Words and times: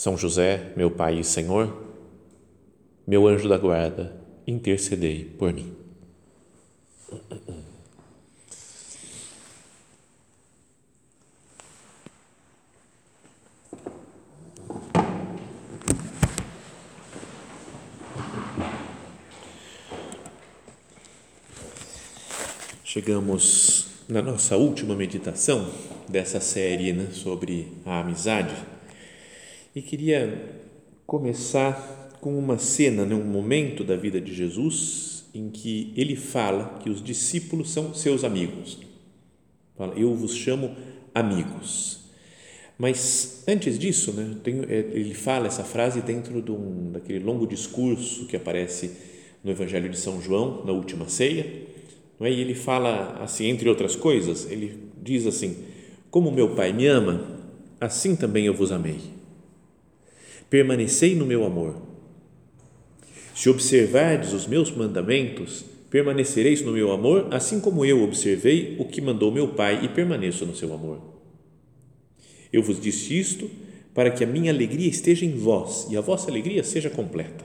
São 0.00 0.16
José, 0.16 0.72
meu 0.78 0.90
Pai 0.90 1.18
e 1.18 1.22
Senhor, 1.22 1.76
meu 3.06 3.28
anjo 3.28 3.46
da 3.46 3.58
guarda, 3.58 4.16
intercedei 4.46 5.26
por 5.26 5.52
mim. 5.52 5.76
Chegamos 22.82 23.88
na 24.08 24.22
nossa 24.22 24.56
última 24.56 24.94
meditação 24.94 25.70
dessa 26.08 26.40
série 26.40 26.94
né, 26.94 27.08
sobre 27.12 27.70
a 27.84 28.00
amizade 28.00 28.79
e 29.74 29.82
queria 29.82 30.62
começar 31.06 32.18
com 32.20 32.38
uma 32.38 32.58
cena, 32.58 33.04
né, 33.04 33.14
um 33.14 33.24
momento 33.24 33.82
da 33.82 33.96
vida 33.96 34.20
de 34.20 34.34
Jesus 34.34 35.24
em 35.34 35.48
que 35.48 35.92
ele 35.96 36.16
fala 36.16 36.78
que 36.82 36.90
os 36.90 37.02
discípulos 37.02 37.70
são 37.70 37.94
seus 37.94 38.24
amigos. 38.24 38.78
Fala, 39.76 39.94
eu 39.94 40.14
vos 40.14 40.34
chamo 40.34 40.74
amigos. 41.14 42.00
Mas 42.76 43.44
antes 43.46 43.78
disso, 43.78 44.12
né, 44.12 44.36
tenho, 44.42 44.64
é, 44.64 44.78
ele 44.78 45.14
fala 45.14 45.46
essa 45.46 45.64
frase 45.64 46.00
dentro 46.00 46.42
de 46.42 46.50
um, 46.50 46.92
daquele 46.92 47.20
longo 47.20 47.46
discurso 47.46 48.26
que 48.26 48.36
aparece 48.36 48.90
no 49.42 49.50
Evangelho 49.50 49.88
de 49.88 49.98
São 49.98 50.20
João, 50.20 50.64
na 50.64 50.72
última 50.72 51.08
ceia 51.08 51.68
não 52.20 52.26
é? 52.26 52.30
E 52.30 52.38
ele 52.38 52.54
fala 52.54 53.18
assim, 53.22 53.46
entre 53.46 53.66
outras 53.66 53.96
coisas, 53.96 54.48
ele 54.50 54.78
diz 55.02 55.26
assim: 55.26 55.56
Como 56.10 56.30
meu 56.30 56.54
Pai 56.54 56.70
me 56.70 56.86
ama, 56.86 57.24
assim 57.80 58.14
também 58.14 58.44
eu 58.44 58.52
vos 58.52 58.70
amei. 58.70 59.00
Permanecei 60.50 61.14
no 61.14 61.24
meu 61.24 61.44
amor. 61.44 61.76
Se 63.34 63.48
observardes 63.48 64.32
os 64.32 64.46
meus 64.48 64.70
mandamentos, 64.70 65.64
permanecereis 65.88 66.60
no 66.60 66.72
meu 66.72 66.90
amor, 66.90 67.28
assim 67.30 67.60
como 67.60 67.84
eu 67.84 68.02
observei 68.02 68.76
o 68.78 68.84
que 68.84 69.00
mandou 69.00 69.30
meu 69.30 69.48
Pai 69.48 69.84
e 69.84 69.88
permaneço 69.88 70.44
no 70.44 70.54
seu 70.54 70.74
amor. 70.74 71.00
Eu 72.52 72.62
vos 72.62 72.80
disse 72.80 73.16
isto 73.18 73.48
para 73.94 74.10
que 74.10 74.24
a 74.24 74.26
minha 74.26 74.52
alegria 74.52 74.88
esteja 74.88 75.24
em 75.24 75.36
vós 75.36 75.86
e 75.88 75.96
a 75.96 76.00
vossa 76.00 76.28
alegria 76.28 76.64
seja 76.64 76.90
completa. 76.90 77.44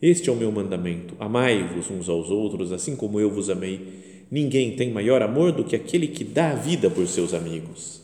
Este 0.00 0.28
é 0.28 0.32
o 0.32 0.36
meu 0.36 0.52
mandamento: 0.52 1.14
amai-vos 1.18 1.90
uns 1.90 2.08
aos 2.08 2.28
outros, 2.28 2.72
assim 2.72 2.94
como 2.94 3.20
eu 3.20 3.30
vos 3.30 3.48
amei. 3.48 4.26
Ninguém 4.30 4.76
tem 4.76 4.90
maior 4.90 5.22
amor 5.22 5.52
do 5.52 5.64
que 5.64 5.76
aquele 5.76 6.08
que 6.08 6.24
dá 6.24 6.50
a 6.50 6.56
vida 6.56 6.90
por 6.90 7.06
seus 7.06 7.32
amigos. 7.32 8.02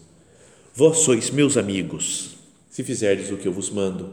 Vós 0.75 0.99
sois 0.99 1.31
meus 1.31 1.57
amigos, 1.57 2.38
se 2.79 2.85
fizerdes 2.85 3.29
o 3.33 3.37
que 3.37 3.49
eu 3.49 3.53
vos 3.53 3.71
mando. 3.71 4.09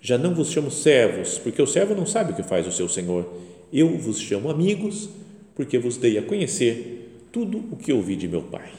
Já 0.00 0.18
não 0.18 0.34
vos 0.34 0.50
chamo 0.50 0.72
servos, 0.72 1.38
porque 1.38 1.62
o 1.62 1.66
servo 1.68 1.94
não 1.94 2.04
sabe 2.04 2.32
o 2.32 2.34
que 2.34 2.42
faz 2.42 2.66
o 2.66 2.72
seu 2.72 2.88
senhor. 2.88 3.32
Eu 3.72 3.96
vos 3.96 4.18
chamo 4.18 4.50
amigos, 4.50 5.08
porque 5.54 5.78
vos 5.78 5.96
dei 5.96 6.18
a 6.18 6.22
conhecer 6.22 7.26
tudo 7.30 7.58
o 7.70 7.76
que 7.76 7.92
ouvi 7.92 8.16
de 8.16 8.26
meu 8.26 8.42
Pai. 8.42 8.72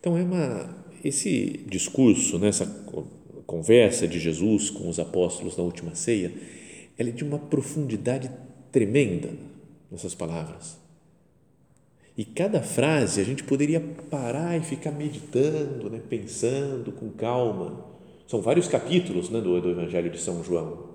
Então 0.00 0.16
é 0.16 0.22
uma 0.22 0.74
esse 1.04 1.60
discurso, 1.66 2.38
nessa 2.38 2.64
né, 2.64 3.04
conversa 3.44 4.08
de 4.08 4.18
Jesus 4.18 4.70
com 4.70 4.88
os 4.88 4.98
apóstolos 4.98 5.58
na 5.58 5.62
última 5.62 5.94
ceia, 5.94 6.32
ela 6.96 7.10
é 7.10 7.12
de 7.12 7.24
uma 7.24 7.38
profundidade 7.38 8.30
tremenda 8.70 9.28
nessas 9.90 10.14
palavras. 10.14 10.78
E 12.16 12.24
cada 12.24 12.60
frase 12.60 13.20
a 13.20 13.24
gente 13.24 13.42
poderia 13.42 13.80
parar 14.10 14.56
e 14.56 14.60
ficar 14.60 14.90
meditando, 14.90 15.88
né, 15.88 16.00
pensando 16.08 16.92
com 16.92 17.10
calma. 17.10 17.86
São 18.26 18.40
vários 18.42 18.68
capítulos 18.68 19.30
né, 19.30 19.40
do, 19.40 19.60
do 19.60 19.70
Evangelho 19.70 20.10
de 20.10 20.20
São 20.20 20.44
João. 20.44 20.90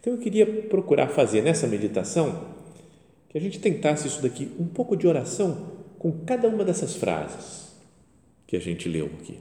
Então 0.00 0.12
eu 0.12 0.20
queria 0.20 0.46
procurar 0.46 1.08
fazer 1.08 1.42
nessa 1.42 1.66
meditação 1.66 2.54
que 3.28 3.36
a 3.36 3.40
gente 3.40 3.58
tentasse 3.58 4.06
isso 4.06 4.22
daqui, 4.22 4.50
um 4.58 4.66
pouco 4.66 4.96
de 4.96 5.06
oração 5.06 5.72
com 5.98 6.12
cada 6.24 6.48
uma 6.48 6.64
dessas 6.64 6.94
frases 6.94 7.74
que 8.46 8.56
a 8.56 8.60
gente 8.60 8.88
leu 8.88 9.06
aqui. 9.20 9.40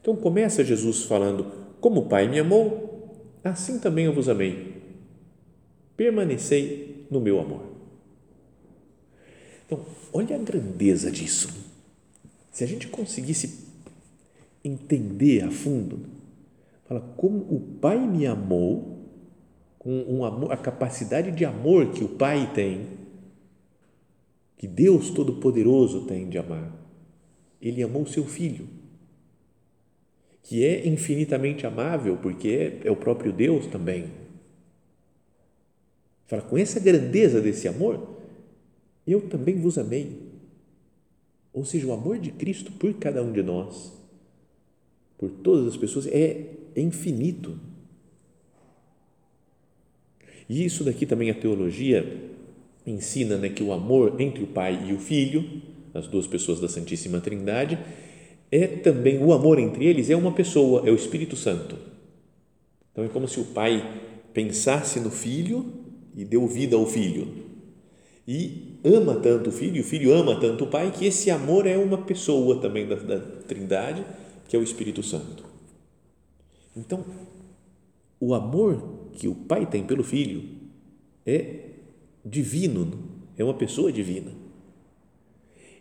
Então 0.00 0.14
começa 0.14 0.62
Jesus 0.62 1.04
falando: 1.04 1.46
Como 1.80 2.00
o 2.00 2.08
Pai 2.08 2.28
me 2.28 2.38
amou, 2.38 3.14
assim 3.42 3.78
também 3.78 4.04
eu 4.04 4.12
vos 4.12 4.28
amei. 4.28 4.74
Permanecei 5.96 7.06
no 7.10 7.20
meu 7.20 7.40
amor. 7.40 7.77
Então, 9.68 9.84
olha 10.12 10.34
a 10.34 10.38
grandeza 10.38 11.10
disso. 11.10 11.54
Se 12.50 12.64
a 12.64 12.66
gente 12.66 12.88
conseguisse 12.88 13.66
entender 14.64 15.44
a 15.44 15.50
fundo, 15.50 16.00
fala 16.86 17.00
como 17.18 17.36
o 17.38 17.60
Pai 17.78 17.98
me 17.98 18.26
amou, 18.26 18.98
com 19.78 19.92
um 20.08 20.24
amor, 20.24 20.50
a 20.50 20.56
capacidade 20.56 21.30
de 21.30 21.44
amor 21.44 21.92
que 21.92 22.02
o 22.02 22.08
Pai 22.08 22.50
tem, 22.54 22.86
que 24.56 24.66
Deus 24.66 25.10
Todo-Poderoso 25.10 26.06
tem 26.06 26.28
de 26.28 26.38
amar. 26.38 26.72
Ele 27.60 27.82
amou 27.82 28.02
o 28.02 28.08
seu 28.08 28.24
filho 28.24 28.78
que 30.48 30.64
é 30.64 30.88
infinitamente 30.88 31.66
amável, 31.66 32.16
porque 32.16 32.80
é, 32.82 32.88
é 32.88 32.90
o 32.90 32.96
próprio 32.96 33.30
Deus 33.30 33.66
também. 33.66 34.06
Fala, 36.26 36.40
com 36.40 36.56
essa 36.56 36.80
grandeza 36.80 37.38
desse 37.38 37.68
amor, 37.68 38.17
eu 39.12 39.22
também 39.22 39.56
vos 39.56 39.78
amei. 39.78 40.28
Ou 41.52 41.64
seja, 41.64 41.86
o 41.86 41.92
amor 41.92 42.18
de 42.18 42.30
Cristo 42.30 42.70
por 42.72 42.92
cada 42.94 43.22
um 43.22 43.32
de 43.32 43.42
nós, 43.42 43.92
por 45.16 45.30
todas 45.30 45.66
as 45.66 45.76
pessoas, 45.76 46.06
é, 46.06 46.46
infinito. 46.76 47.58
E 50.48 50.64
isso 50.64 50.84
daqui 50.84 51.04
também 51.04 51.30
a 51.30 51.34
teologia 51.34 52.30
ensina 52.86 53.36
né, 53.36 53.48
que 53.48 53.62
o 53.62 53.72
amor 53.72 54.20
entre 54.20 54.42
o 54.42 54.46
Pai 54.46 54.88
e 54.88 54.92
o 54.92 54.98
Filho, 54.98 55.62
as 55.92 56.06
duas 56.06 56.26
pessoas 56.26 56.60
da 56.60 56.68
Santíssima 56.68 57.20
Trindade, 57.20 57.78
é 58.50 58.66
também 58.66 59.22
o 59.22 59.32
amor 59.32 59.58
entre 59.58 59.84
eles 59.84 60.08
é 60.08 60.16
uma 60.16 60.32
pessoa, 60.32 60.88
é 60.88 60.90
o 60.90 60.94
Espírito 60.94 61.36
Santo. 61.36 61.76
Então 62.92 63.04
é 63.04 63.08
como 63.08 63.28
se 63.28 63.38
o 63.38 63.44
pai 63.44 64.02
pensasse 64.32 64.98
no 65.00 65.10
filho 65.10 65.72
e 66.16 66.24
deu 66.24 66.46
vida 66.46 66.76
ao 66.76 66.86
filho. 66.86 67.47
E 68.30 68.78
ama 68.84 69.14
tanto 69.14 69.48
o 69.48 69.52
filho, 69.52 69.78
e 69.78 69.80
o 69.80 69.84
filho 69.84 70.12
ama 70.12 70.38
tanto 70.38 70.64
o 70.64 70.66
pai, 70.66 70.92
que 70.92 71.06
esse 71.06 71.30
amor 71.30 71.66
é 71.66 71.78
uma 71.78 71.96
pessoa 71.96 72.60
também 72.60 72.86
da, 72.86 72.96
da 72.96 73.18
Trindade, 73.18 74.04
que 74.46 74.54
é 74.54 74.58
o 74.58 74.62
Espírito 74.62 75.02
Santo. 75.02 75.44
Então, 76.76 77.02
o 78.20 78.34
amor 78.34 79.08
que 79.14 79.26
o 79.26 79.34
pai 79.34 79.64
tem 79.64 79.82
pelo 79.82 80.04
filho 80.04 80.46
é 81.24 81.70
divino, 82.22 83.02
é 83.34 83.42
uma 83.42 83.54
pessoa 83.54 83.90
divina. 83.90 84.30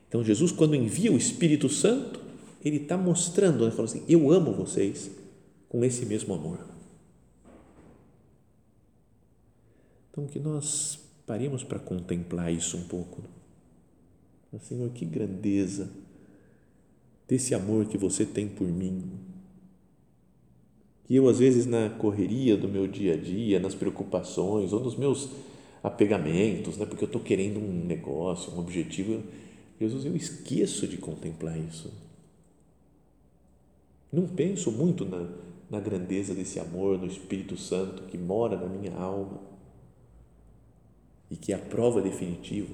Então, 0.07 0.23
Jesus, 0.23 0.53
quando 0.53 0.73
envia 0.73 1.11
o 1.11 1.17
Espírito 1.17 1.67
Santo, 1.67 2.21
ele 2.63 2.77
está 2.77 2.95
mostrando, 2.95 3.65
ele 3.65 3.71
fala 3.71 3.89
assim, 3.89 4.05
eu 4.07 4.31
amo 4.31 4.53
vocês 4.53 5.11
com 5.67 5.83
esse 5.83 6.05
mesmo 6.05 6.33
amor. 6.33 6.65
Então, 10.09 10.25
que 10.25 10.39
nós 10.39 11.06
paremos 11.27 11.63
para 11.63 11.77
contemplar 11.77 12.51
isso 12.51 12.77
um 12.77 12.83
pouco. 12.87 13.21
Senhor, 14.59 14.89
que 14.89 15.05
grandeza 15.05 15.91
desse 17.27 17.53
amor 17.53 17.85
que 17.85 17.97
você 17.97 18.25
tem 18.25 18.47
por 18.47 18.67
mim. 18.67 19.03
Que 21.03 21.15
eu, 21.15 21.29
às 21.29 21.37
vezes, 21.37 21.67
na 21.67 21.91
correria 21.91 22.57
do 22.57 22.67
meu 22.67 22.87
dia 22.87 23.13
a 23.13 23.17
dia, 23.17 23.59
nas 23.59 23.75
preocupações 23.75 24.73
ou 24.73 24.79
nos 24.79 24.95
meus 24.95 25.29
apegamentos, 25.83 26.77
né, 26.77 26.87
porque 26.87 27.03
eu 27.03 27.07
estou 27.07 27.21
querendo 27.21 27.59
um 27.59 27.85
negócio, 27.85 28.51
um 28.53 28.59
objetivo, 28.59 29.21
Jesus, 29.79 30.05
eu 30.05 30.15
esqueço 30.15 30.87
de 30.87 30.97
contemplar 30.97 31.55
isso 31.59 31.91
não 34.11 34.25
penso 34.25 34.71
muito 34.71 35.05
na, 35.05 35.27
na 35.69 35.79
grandeza 35.79 36.33
desse 36.33 36.59
amor, 36.59 36.97
no 36.97 37.07
Espírito 37.07 37.57
Santo 37.57 38.03
que 38.03 38.17
mora 38.17 38.57
na 38.57 38.67
minha 38.67 38.95
alma 38.95 39.39
e 41.29 41.35
que 41.35 41.51
é 41.51 41.55
a 41.55 41.59
prova 41.59 42.01
definitiva. 42.01 42.73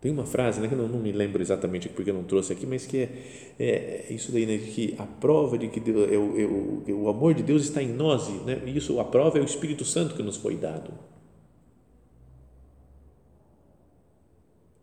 Tem 0.00 0.10
uma 0.10 0.26
frase, 0.26 0.60
né, 0.60 0.66
que 0.66 0.74
eu 0.74 0.78
não, 0.78 0.88
não, 0.88 0.98
me 0.98 1.12
lembro 1.12 1.40
exatamente 1.40 1.88
porque 1.88 2.10
eu 2.10 2.14
não 2.14 2.24
trouxe 2.24 2.52
aqui, 2.52 2.66
mas 2.66 2.84
que 2.84 2.98
é, 2.98 3.08
é, 3.56 4.06
é 4.08 4.12
isso 4.12 4.32
daí, 4.32 4.44
né, 4.44 4.58
que 4.58 4.96
a 4.98 5.06
prova 5.06 5.56
de 5.56 5.68
que 5.68 5.78
Deus, 5.78 6.10
é, 6.10 6.18
o, 6.18 6.40
é, 6.40 6.44
o, 6.44 7.02
o 7.04 7.08
amor 7.08 7.34
de 7.34 7.42
Deus 7.44 7.62
está 7.62 7.80
em 7.80 7.92
nós, 7.92 8.28
né, 8.44 8.60
e 8.66 8.76
isso, 8.76 8.98
a 8.98 9.04
prova 9.04 9.38
é 9.38 9.40
o 9.40 9.44
Espírito 9.44 9.84
Santo 9.84 10.16
que 10.16 10.22
nos 10.22 10.36
foi 10.36 10.56
dado. 10.56 10.92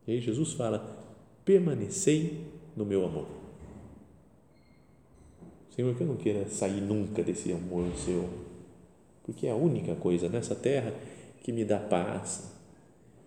E 0.08 0.14
aí 0.14 0.22
Jesus 0.22 0.54
fala: 0.54 1.06
permanecei 1.44 2.46
no 2.76 2.86
meu 2.86 3.06
amor. 3.06 3.28
Senhor, 5.76 5.94
que 5.96 6.02
eu 6.02 6.08
não 6.08 6.16
queira 6.16 6.48
sair 6.48 6.82
nunca 6.82 7.22
desse 7.22 7.52
amor 7.52 7.86
seu, 7.96 8.28
porque 9.24 9.46
é 9.46 9.52
a 9.52 9.56
única 9.56 9.96
coisa 9.96 10.28
nessa 10.28 10.56
terra 10.56 10.94
que 11.42 11.52
me 11.52 11.66
dá 11.66 11.80
paz, 11.80 12.52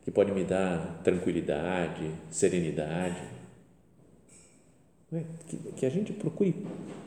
que 0.05 0.11
pode 0.11 0.33
me 0.33 0.45
dar 0.45 1.01
tranquilidade, 1.03 2.11
serenidade. 2.31 3.23
É? 5.13 5.25
Que, 5.77 5.87
a 5.87 5.91
gente 5.91 6.13
procure 6.13 6.55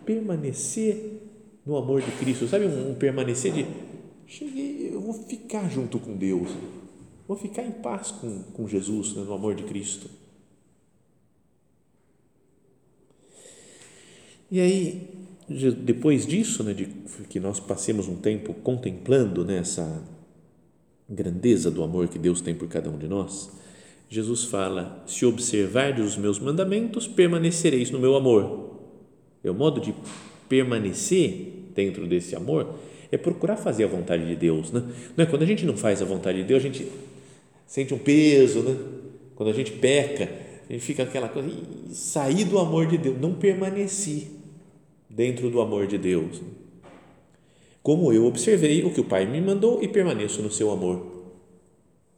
permanecer 0.06 1.22
no 1.66 1.76
amor 1.76 2.02
de 2.02 2.12
Cristo, 2.12 2.48
sabe? 2.48 2.66
Um, 2.66 2.94
permanecer 2.94 3.52
de 3.52 3.66
cheguei, 4.28 4.92
eu 4.94 5.02
vou 5.02 5.14
ficar 5.14 5.70
junto 5.70 6.00
com 6.00 6.16
Deus, 6.16 6.50
vou 7.28 7.38
ficar 7.38 7.64
em 7.64 7.72
paz 7.72 8.12
com, 8.12 8.44
com 8.54 8.68
Jesus, 8.68 9.16
né, 9.16 9.24
no 9.24 9.34
amor 9.34 9.56
de 9.56 9.64
Cristo. 9.64 10.10
E 14.52 14.60
aí, 14.60 15.10
depois 15.84 16.26
disso, 16.26 16.64
né, 16.64 16.74
de 16.74 16.86
que 17.28 17.40
nós 17.40 17.60
passemos 17.60 18.08
um 18.08 18.16
tempo 18.16 18.54
contemplando 18.54 19.44
nessa 19.44 19.84
né, 19.84 20.04
grandeza 21.10 21.70
do 21.70 21.84
amor 21.84 22.08
que 22.08 22.18
Deus 22.18 22.42
tem 22.42 22.56
por 22.56 22.68
cada 22.68 22.90
um 22.90 22.98
de 22.98 23.08
nós, 23.08 23.52
Jesus 24.10 24.44
fala: 24.46 25.04
Se 25.08 25.26
observardes 25.26 26.06
os 26.06 26.18
meus 26.18 26.40
mandamentos, 26.40 27.08
permanecereis 27.08 27.92
no 27.92 28.00
meu 28.00 28.16
amor. 28.16 28.76
É 29.44 29.52
o 29.52 29.54
modo 29.54 29.80
de 29.80 29.94
permanecer 30.50 31.70
dentro 31.76 32.08
desse 32.08 32.36
amor 32.36 32.76
é 33.12 33.18
procurar 33.18 33.58
fazer 33.58 33.84
a 33.86 33.88
vontade 33.88 34.26
de 34.26 34.36
Deus, 34.36 34.72
né? 34.72 34.84
Não 35.16 35.24
é 35.24 35.28
quando 35.28 35.44
a 35.44 35.46
gente 35.46 35.66
não 35.66 35.78
faz 35.78 36.02
a 36.02 36.06
vontade 36.06 36.40
de 36.40 36.44
Deus, 36.44 36.64
a 36.64 36.68
gente 36.68 36.88
sente 37.66 37.94
um 37.94 37.98
peso, 37.98 38.62
né? 38.62 38.76
Quando 39.36 39.50
a 39.50 39.54
gente 39.54 39.72
peca, 39.72 40.30
a 40.70 40.74
gente 40.74 40.84
fica 40.84 41.04
aquela 41.04 41.30
coisa, 41.30 41.50
sair 41.92 42.46
do 42.46 42.58
amor 42.58 42.88
de 42.88 42.98
Deus, 42.98 43.20
não 43.20 43.34
permaneci 43.34 44.28
dentro 45.10 45.50
do 45.50 45.62
amor 45.62 45.88
de 45.88 45.98
Deus 45.98 46.42
como 47.86 48.12
eu 48.12 48.26
observei 48.26 48.84
o 48.84 48.90
que 48.90 49.00
o 49.00 49.04
Pai 49.04 49.28
me 49.28 49.40
mandou 49.40 49.80
e 49.84 49.88
permaneço 49.88 50.42
no 50.42 50.50
seu 50.50 50.72
amor. 50.72 51.06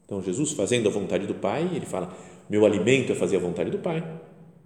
Então, 0.05 0.23
Jesus 0.23 0.53
fazendo 0.53 0.87
a 0.87 0.91
vontade 0.91 1.27
do 1.27 1.35
Pai, 1.35 1.69
ele 1.75 1.85
fala: 1.85 2.17
meu 2.49 2.65
alimento 2.65 3.11
é 3.11 3.15
fazer 3.15 3.35
a 3.35 3.39
vontade 3.41 3.69
do 3.69 3.79
Pai. 3.79 4.01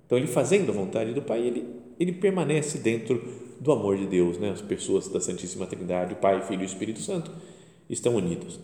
Então, 0.05 0.15
ele 0.15 0.27
fazendo 0.27 0.69
a 0.69 0.75
vontade 0.75 1.11
do 1.11 1.23
Pai, 1.23 1.39
ele, 1.39 1.65
ele 1.99 2.11
permanece 2.11 2.77
dentro 2.77 3.19
do 3.59 3.71
amor 3.71 3.97
de 3.97 4.05
Deus. 4.05 4.37
Né? 4.37 4.51
As 4.51 4.61
pessoas 4.61 5.07
da 5.07 5.19
Santíssima 5.19 5.65
Trindade, 5.65 6.13
o 6.13 6.17
Pai, 6.17 6.45
Filho 6.45 6.61
e 6.61 6.65
Espírito 6.67 6.99
Santo, 6.99 7.31
estão 7.89 8.15
unidos. 8.15 8.59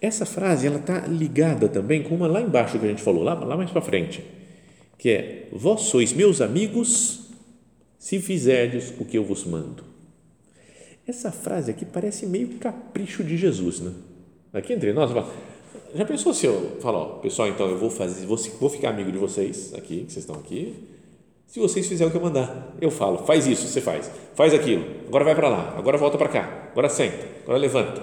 Essa 0.00 0.24
frase 0.24 0.64
ela 0.64 0.78
está 0.78 1.08
ligada 1.08 1.68
também 1.68 2.04
com 2.04 2.14
uma 2.14 2.28
lá 2.28 2.40
embaixo 2.40 2.78
que 2.78 2.86
a 2.86 2.88
gente 2.88 3.02
falou, 3.02 3.24
lá, 3.24 3.34
lá 3.34 3.56
mais 3.56 3.72
para 3.72 3.82
frente, 3.82 4.22
que 4.96 5.10
é: 5.10 5.48
Vós 5.50 5.80
sois 5.80 6.12
meus 6.12 6.40
amigos 6.40 7.32
se 7.98 8.20
fizerdes 8.20 8.94
o 8.96 9.04
que 9.04 9.18
eu 9.18 9.24
vos 9.24 9.44
mando. 9.44 9.89
Essa 11.10 11.32
frase 11.32 11.72
aqui 11.72 11.84
parece 11.84 12.24
meio 12.24 12.50
capricho 12.60 13.24
de 13.24 13.36
Jesus, 13.36 13.80
né? 13.80 13.92
Aqui 14.52 14.72
entre 14.72 14.92
nós, 14.92 15.10
já 15.92 16.04
pensou 16.04 16.32
se 16.32 16.46
eu 16.46 16.78
falar, 16.80 17.18
pessoal, 17.18 17.48
então 17.48 17.68
eu 17.68 17.76
vou 17.76 17.90
fazer, 17.90 18.24
vou, 18.26 18.36
vou 18.36 18.70
ficar 18.70 18.90
amigo 18.90 19.10
de 19.10 19.18
vocês 19.18 19.74
aqui, 19.74 20.04
que 20.04 20.12
vocês 20.12 20.18
estão 20.18 20.36
aqui, 20.36 20.72
se 21.48 21.58
vocês 21.58 21.88
fizerem 21.88 22.06
o 22.06 22.10
que 22.12 22.16
eu 22.16 22.22
mandar, 22.22 22.76
eu 22.80 22.92
falo, 22.92 23.26
faz 23.26 23.44
isso, 23.48 23.66
você 23.66 23.80
faz, 23.80 24.08
faz 24.36 24.54
aquilo, 24.54 24.84
agora 25.08 25.24
vai 25.24 25.34
para 25.34 25.48
lá, 25.48 25.76
agora 25.76 25.98
volta 25.98 26.16
para 26.16 26.28
cá, 26.28 26.68
agora 26.70 26.88
senta, 26.88 27.26
agora 27.42 27.58
levanta. 27.58 28.00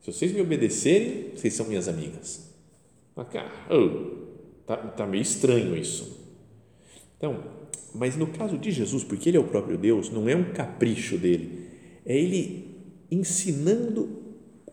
Se 0.00 0.12
vocês 0.12 0.32
me 0.32 0.40
obedecerem, 0.40 1.30
vocês 1.32 1.54
são 1.54 1.66
minhas 1.66 1.86
amigas. 1.86 2.52
Mas, 3.14 3.28
cara, 3.28 3.52
tá, 4.66 4.76
tá 4.76 5.06
meio 5.06 5.22
estranho 5.22 5.76
isso. 5.76 6.26
Então, 7.16 7.38
mas 7.94 8.16
no 8.16 8.26
caso 8.26 8.58
de 8.58 8.72
Jesus, 8.72 9.04
porque 9.04 9.28
ele 9.28 9.36
é 9.36 9.40
o 9.40 9.44
próprio 9.44 9.78
Deus, 9.78 10.10
não 10.10 10.28
é 10.28 10.34
um 10.34 10.52
capricho 10.52 11.16
dele, 11.16 11.65
é 12.06 12.16
ele 12.16 12.76
ensinando 13.10 14.08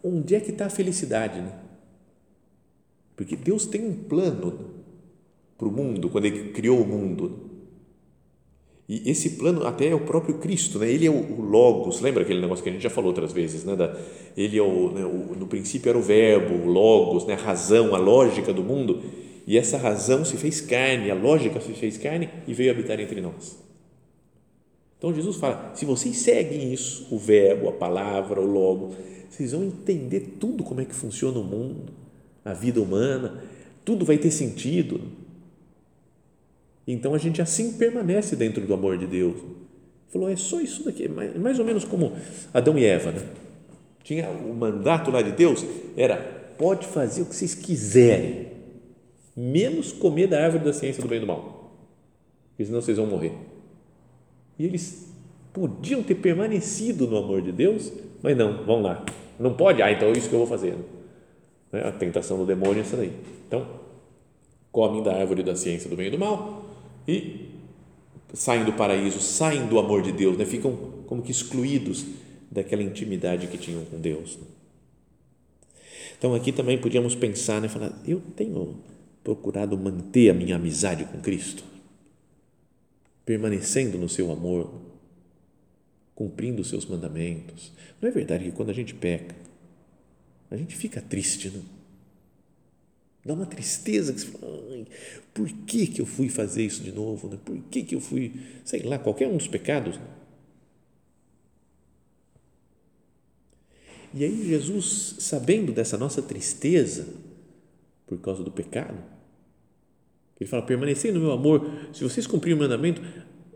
onde 0.04 0.36
é 0.36 0.40
que 0.40 0.52
está 0.52 0.68
a 0.68 0.70
felicidade. 0.70 1.42
Né? 1.42 1.52
Porque 3.16 3.36
Deus 3.36 3.66
tem 3.66 3.84
um 3.86 3.94
plano 3.94 4.72
para 5.58 5.68
o 5.68 5.72
mundo, 5.72 6.10
quando 6.10 6.26
Ele 6.26 6.50
criou 6.50 6.82
o 6.82 6.88
mundo. 6.88 7.52
E 8.88 9.10
esse 9.10 9.32
plano 9.32 9.66
até 9.66 9.88
é 9.88 9.96
o 9.96 10.02
próprio 10.02 10.40
Cristo, 10.40 10.78
né? 10.78 10.92
Ele 10.92 11.08
é 11.08 11.10
o, 11.10 11.42
Logos, 11.42 12.02
lembra 12.02 12.24
aquele 12.24 12.42
negócio 12.42 12.62
que 12.62 12.70
a 12.70 12.74
gente 12.74 12.82
já 12.82 12.90
falou 12.90 13.12
outras 13.12 13.32
vezes, 13.32 13.64
né? 13.64 13.76
Da, 13.76 13.98
ele 14.36 14.58
é 14.58 14.62
o, 14.62 14.92
né? 14.92 15.06
o, 15.06 15.36
no 15.40 15.48
princípio 15.48 15.90
era 15.90 15.98
o 15.98 16.02
verbo, 16.02 16.54
o 16.54 16.70
Logos, 16.70 17.26
né? 17.26 17.34
a 17.34 17.38
razão, 17.38 17.96
a 17.96 17.98
lógica 17.98 18.52
do 18.52 18.62
mundo, 18.62 19.02
e 19.48 19.58
essa 19.58 19.78
razão 19.78 20.26
se 20.26 20.36
fez 20.36 20.60
carne, 20.60 21.10
a 21.10 21.16
lógica 21.16 21.62
se 21.62 21.72
fez 21.72 21.98
carne 21.98 22.30
e 22.46 22.54
veio 22.54 22.72
habitar 22.72 23.00
entre 23.00 23.22
nós. 23.22 23.63
Então 25.04 25.14
Jesus 25.14 25.36
fala: 25.36 25.74
se 25.76 25.84
vocês 25.84 26.16
seguem 26.16 26.72
isso, 26.72 27.06
o 27.12 27.18
verbo, 27.18 27.68
a 27.68 27.74
palavra, 27.74 28.40
o 28.40 28.46
logo, 28.46 28.96
vocês 29.30 29.52
vão 29.52 29.66
entender 29.66 30.38
tudo 30.40 30.64
como 30.64 30.80
é 30.80 30.86
que 30.86 30.96
funciona 30.96 31.38
o 31.40 31.44
mundo, 31.44 31.92
a 32.46 32.54
vida 32.54 32.82
humana, 32.82 33.44
tudo 33.84 34.06
vai 34.06 34.18
ter 34.18 34.32
sentido. 34.32 35.02
Então 36.88 37.14
a 37.14 37.18
gente 37.18 37.42
assim 37.42 37.74
permanece 37.74 38.38
dentro 38.38 38.66
do 38.66 38.74
amor 38.74 38.98
de 38.98 39.06
Deus. 39.06 39.36
Falou, 40.08 40.30
é 40.30 40.38
só 40.38 40.62
isso 40.62 40.86
daqui, 40.86 41.10
mais 41.10 41.60
ou 41.60 41.66
menos 41.66 41.84
como 41.84 42.14
Adão 42.54 42.78
e 42.78 42.86
Eva, 42.86 43.12
né? 43.12 43.28
Tinha 44.04 44.30
o 44.30 44.54
mandato 44.54 45.12
lá 45.12 45.22
de 45.22 45.34
Deus, 45.34 45.66
era 45.98 46.16
pode 46.58 46.88
fazer 46.88 47.24
o 47.24 47.26
que 47.26 47.36
vocês 47.36 47.54
quiserem, 47.54 48.54
menos 49.36 49.92
comer 49.92 50.28
da 50.28 50.42
árvore 50.42 50.64
da 50.64 50.72
ciência 50.72 51.02
do 51.02 51.10
bem 51.10 51.18
e 51.18 51.22
do 51.22 51.28
mal, 51.28 51.76
porque 52.52 52.64
senão 52.64 52.82
vocês 52.82 52.96
vão 52.96 53.08
morrer. 53.08 53.34
E 54.58 54.66
eles 54.66 55.14
podiam 55.54 56.02
ter 56.02 56.16
permanecido 56.16 57.08
no 57.08 57.18
amor 57.18 57.42
de 57.42 57.52
Deus, 57.52 57.92
mas 58.22 58.36
não, 58.36 58.64
vão 58.66 58.82
lá. 58.82 59.06
Não 59.40 59.54
pode? 59.54 59.82
Ah, 59.82 59.92
então 59.92 60.10
é 60.10 60.12
isso 60.12 60.30
que 60.30 60.36
eu 60.36 60.40
vou 60.40 60.48
fazer. 60.48 60.76
Né? 61.72 61.82
A 61.82 61.92
tentação 61.92 62.38
do 62.38 62.46
demônio 62.46 62.78
é 62.78 62.82
essa 62.82 62.98
daí. 62.98 63.14
Então, 63.48 63.66
comem 64.72 65.04
da 65.04 65.16
árvore 65.16 65.44
da 65.44 65.56
ciência 65.56 65.90
do 65.90 65.96
bem 65.96 66.08
e 66.08 66.12
do 66.12 66.18
mal 66.18 66.66
e 67.08 67.50
saem 68.34 68.64
do 68.66 68.74
paraíso, 68.74 69.20
saem 69.20 69.68
do 69.68 69.78
amor 69.78 70.02
de 70.02 70.12
Deus, 70.12 70.38
né? 70.38 70.46
ficam 70.46 70.76
como 71.06 71.22
que 71.22 71.32
excluídos 71.32 72.06
daquela 72.52 72.82
intimidade 72.82 73.48
que 73.48 73.58
tinham 73.58 73.84
com 73.86 74.00
Deus. 74.00 74.40
Então, 76.18 76.34
aqui 76.34 76.52
também 76.52 76.78
podíamos 76.78 77.16
pensar, 77.16 77.62
né? 77.62 77.68
falar, 77.68 77.92
eu 78.08 78.22
tenho 78.36 78.78
procurado 79.24 79.78
manter 79.78 80.30
a 80.30 80.34
minha 80.34 80.56
amizade 80.56 81.06
com 81.06 81.20
Cristo 81.20 81.73
permanecendo 83.26 83.98
no 83.98 84.10
seu 84.10 84.32
amor, 84.32 84.82
cumprindo 86.14 86.62
os 86.62 86.70
seus 86.70 86.86
mandamentos. 86.86 87.72
Não 88.02 88.10
é 88.10 88.12
verdade 88.12 88.46
que 88.46 88.52
quando 88.52 88.70
a 88.70 88.74
gente 88.74 88.94
peca, 88.94 89.36
a 90.52 90.58
gente 90.58 90.76
fica 90.76 91.02
triste, 91.02 91.50
não? 91.50 91.64
Dá 93.26 93.34
uma 93.34 93.46
tristeza 93.46 94.12
que 94.12 94.20
você 94.20 94.28
fala, 94.28 94.86
por 95.34 95.50
que, 95.50 95.88
que 95.88 96.02
eu 96.02 96.06
fui 96.06 96.28
fazer 96.28 96.66
isso 96.66 96.84
de 96.84 96.92
novo? 96.92 97.30
Né? 97.30 97.40
Por 97.44 97.58
que, 97.72 97.82
que 97.82 97.96
eu 97.96 98.02
fui, 98.02 98.34
sei 98.66 98.84
lá, 98.84 99.00
qualquer 99.00 99.28
um 99.28 99.38
dos 99.38 99.48
pecados? 99.48 99.98
Né? 99.98 100.06
E 104.14 104.24
aí 104.26 104.48
Jesus, 104.48 105.16
sabendo 105.20 105.72
dessa 105.72 105.98
nossa 105.98 106.22
tristeza 106.22 107.08
por 108.06 108.20
causa 108.20 108.44
do 108.44 108.52
pecado, 108.52 109.02
ele 110.40 110.50
fala: 110.50 110.64
permanecer 110.64 111.14
no 111.14 111.20
meu 111.20 111.32
amor. 111.32 111.70
Se 111.94 112.04
vocês 112.04 112.28
cumprirem 112.28 112.58
o 112.58 112.62
mandamento, 112.62 113.02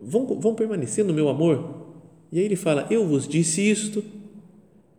vão, 0.02 0.40
vão 0.40 0.56
permanecer 0.56 1.04
no 1.04 1.14
meu 1.14 1.30
amor. 1.30 1.88
E 2.32 2.40
aí 2.40 2.46
ele 2.46 2.56
fala: 2.56 2.88
Eu 2.90 3.06
vos 3.06 3.28
disse 3.28 3.62
isto 3.62 4.04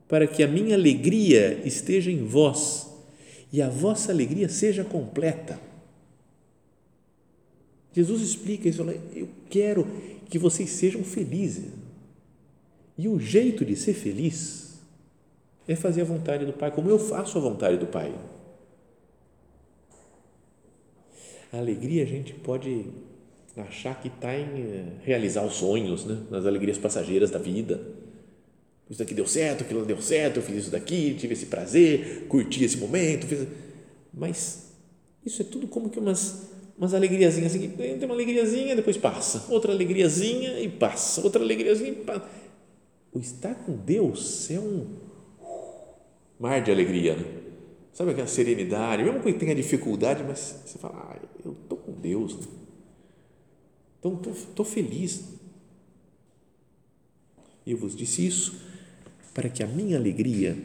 para 0.08 0.26
que 0.26 0.42
a 0.42 0.48
minha 0.48 0.74
alegria 0.74 1.60
esteja 1.64 2.10
em 2.10 2.24
vós 2.24 2.88
e 3.52 3.60
a 3.62 3.68
vossa 3.68 4.10
alegria 4.10 4.48
seja 4.48 4.84
completa. 4.84 5.60
Jesus 7.92 8.22
explica 8.22 8.68
isso, 8.68 8.82
eu 9.14 9.28
quero 9.50 9.86
que 10.28 10.38
vocês 10.38 10.70
sejam 10.70 11.02
felizes. 11.02 11.64
E 12.96 13.08
o 13.08 13.18
jeito 13.18 13.64
de 13.64 13.76
ser 13.76 13.94
feliz 13.94 14.80
é 15.66 15.74
fazer 15.74 16.02
a 16.02 16.04
vontade 16.04 16.44
do 16.44 16.52
Pai, 16.52 16.70
como 16.70 16.90
eu 16.90 16.98
faço 16.98 17.38
a 17.38 17.40
vontade 17.40 17.76
do 17.76 17.86
Pai. 17.86 18.14
A 21.52 21.58
alegria 21.58 22.02
a 22.02 22.06
gente 22.06 22.34
pode 22.34 22.86
achar 23.56 24.00
que 24.00 24.08
está 24.08 24.34
em 24.34 24.60
eh, 24.60 24.84
realizar 25.02 25.44
os 25.44 25.54
sonhos, 25.54 26.04
né? 26.04 26.18
nas 26.30 26.46
alegrias 26.46 26.78
passageiras 26.78 27.30
da 27.30 27.38
vida. 27.38 27.80
Isso 28.88 28.98
daqui 28.98 29.14
deu 29.14 29.26
certo, 29.26 29.64
aquilo 29.64 29.84
deu 29.84 30.00
certo, 30.00 30.36
eu 30.36 30.42
fiz 30.42 30.56
isso 30.56 30.70
daqui, 30.70 31.14
tive 31.14 31.34
esse 31.34 31.46
prazer, 31.46 32.26
curti 32.28 32.64
esse 32.64 32.76
momento. 32.76 33.26
Fiz... 33.26 33.46
Mas 34.12 34.72
Isso 35.24 35.42
é 35.42 35.44
tudo 35.44 35.66
como 35.68 35.90
que 35.90 35.98
umas, 35.98 36.48
umas 36.76 36.94
alegriazinhas. 36.94 37.54
Assim, 37.54 37.68
tem 37.68 38.04
uma 38.04 38.14
alegriazinha, 38.14 38.74
depois 38.76 38.96
passa. 38.96 39.52
Outra 39.52 39.72
alegriazinha 39.72 40.60
e 40.60 40.68
passa. 40.68 41.22
Outra 41.22 41.42
alegriazinha 41.42 41.90
e 41.90 41.96
passa. 41.96 42.24
O 43.12 43.18
estar 43.18 43.54
com 43.54 43.72
Deus 43.76 44.50
é 44.50 44.58
um 44.58 44.86
mar 46.38 46.62
de 46.62 46.70
alegria, 46.70 47.16
né? 47.16 47.47
Sabe 47.98 48.12
aquela 48.12 48.28
serenidade, 48.28 49.02
mesmo 49.02 49.20
que 49.20 49.32
tenha 49.32 49.52
dificuldade, 49.56 50.22
mas 50.22 50.62
você 50.64 50.78
fala, 50.78 50.94
ah, 50.94 51.28
eu 51.44 51.50
estou 51.50 51.76
com 51.76 51.90
Deus, 51.94 52.36
né? 52.36 52.46
então 53.98 54.20
estou 54.30 54.64
feliz. 54.64 55.24
Eu 57.66 57.76
vos 57.76 57.96
disse 57.96 58.24
isso 58.24 58.62
para 59.34 59.48
que 59.48 59.64
a 59.64 59.66
minha 59.66 59.98
alegria 59.98 60.56